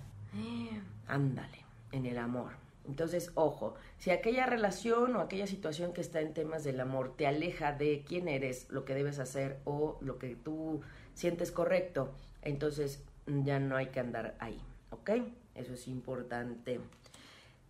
[1.09, 2.53] ándale, en el amor.
[2.86, 7.26] Entonces, ojo, si aquella relación o aquella situación que está en temas del amor te
[7.26, 10.80] aleja de quién eres, lo que debes hacer o lo que tú
[11.14, 12.11] sientes correcto,
[12.43, 14.59] entonces ya no hay que andar ahí,
[14.91, 15.11] ¿ok?
[15.55, 16.80] Eso es importante.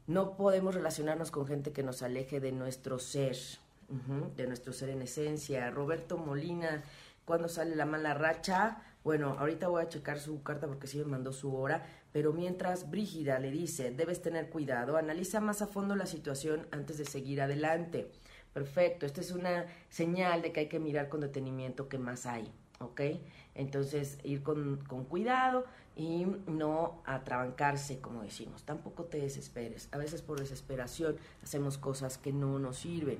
[0.06, 3.36] No podemos relacionarnos con gente que nos aleje de nuestro ser,
[4.36, 5.70] de nuestro ser en esencia.
[5.70, 6.84] Roberto Molina
[7.28, 8.78] cuando sale la mala racha.
[9.04, 12.90] Bueno, ahorita voy a checar su carta porque sí me mandó su hora, pero mientras
[12.90, 17.42] Brígida le dice, debes tener cuidado, analiza más a fondo la situación antes de seguir
[17.42, 18.10] adelante.
[18.54, 22.50] Perfecto, esta es una señal de que hay que mirar con detenimiento qué más hay,
[22.80, 23.02] ¿ok?
[23.54, 25.64] Entonces, ir con, con cuidado
[25.94, 28.64] y no atrabancarse, como decimos.
[28.64, 29.88] Tampoco te desesperes.
[29.92, 33.18] A veces por desesperación hacemos cosas que no nos sirven.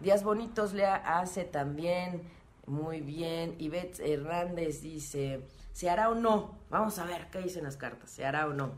[0.00, 2.22] Días bonitos le hace también
[2.70, 3.56] muy bien.
[3.58, 5.42] Ivette Hernández dice,
[5.72, 6.56] ¿se hará o no?
[6.70, 8.10] Vamos a ver qué dicen las cartas.
[8.10, 8.72] ¿Se hará o no?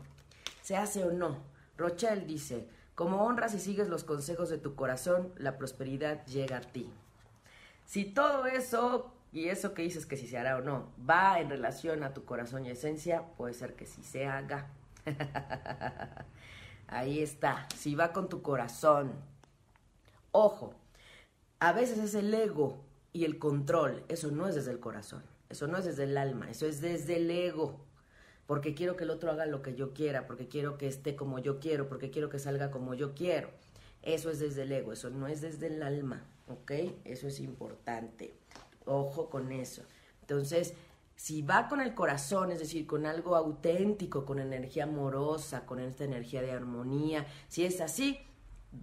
[0.61, 1.37] ¿Se hace o no?
[1.77, 6.61] Rochelle dice, como honras y sigues los consejos de tu corazón, la prosperidad llega a
[6.61, 6.91] ti.
[7.85, 11.49] Si todo eso y eso que dices que si se hará o no va en
[11.49, 14.69] relación a tu corazón y esencia, puede ser que sí se haga.
[16.87, 19.13] Ahí está, si va con tu corazón.
[20.31, 20.73] Ojo,
[21.59, 22.83] a veces es el ego
[23.13, 26.49] y el control, eso no es desde el corazón, eso no es desde el alma,
[26.49, 27.79] eso es desde el ego.
[28.47, 31.39] Porque quiero que el otro haga lo que yo quiera, porque quiero que esté como
[31.39, 33.49] yo quiero, porque quiero que salga como yo quiero.
[34.01, 36.71] Eso es desde el ego, eso no es desde el alma, ¿ok?
[37.05, 38.33] Eso es importante.
[38.85, 39.83] Ojo con eso.
[40.21, 40.73] Entonces,
[41.15, 46.03] si va con el corazón, es decir, con algo auténtico, con energía amorosa, con esta
[46.03, 48.19] energía de armonía, si es así,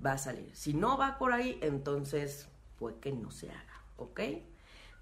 [0.04, 0.50] va a salir.
[0.54, 3.69] Si no va por ahí, entonces, pues que no se haga.
[4.00, 4.20] ¿Ok?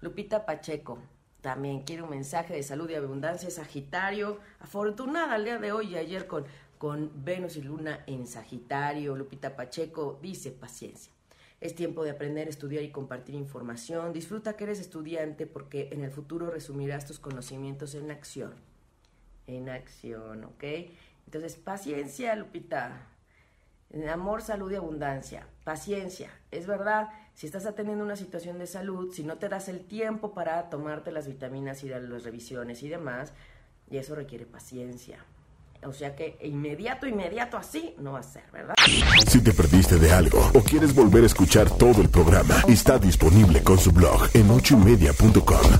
[0.01, 0.99] Lupita Pacheco,
[1.41, 5.97] también quiere un mensaje de salud y abundancia, Sagitario, afortunada al día de hoy y
[5.97, 6.45] ayer con,
[6.77, 9.15] con Venus y Luna en Sagitario.
[9.15, 11.13] Lupita Pacheco dice paciencia.
[11.61, 14.13] Es tiempo de aprender, estudiar y compartir información.
[14.13, 18.53] Disfruta que eres estudiante porque en el futuro resumirás tus conocimientos en acción.
[19.47, 20.63] En acción, ¿ok?
[21.25, 23.07] Entonces, paciencia, Lupita.
[24.11, 25.47] Amor, salud y abundancia.
[25.63, 26.29] Paciencia.
[26.51, 27.09] Es verdad,
[27.39, 31.09] si estás atendiendo una situación de salud, si no te das el tiempo para tomarte
[31.13, 33.31] las vitaminas y las revisiones y demás,
[33.89, 35.23] y eso requiere paciencia.
[35.85, 38.73] O sea que inmediato, inmediato así no va a ser, ¿verdad?
[39.25, 43.63] Si te perdiste de algo o quieres volver a escuchar todo el programa, está disponible
[43.63, 45.79] con su blog en ochoymedia.com.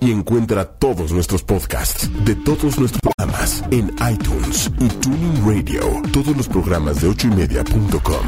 [0.00, 6.02] Y encuentra todos nuestros podcasts de todos nuestros programas en iTunes y Tuning Radio.
[6.12, 8.26] Todos los programas de ochoymedia.com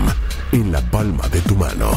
[0.52, 1.90] en la palma de tu mano.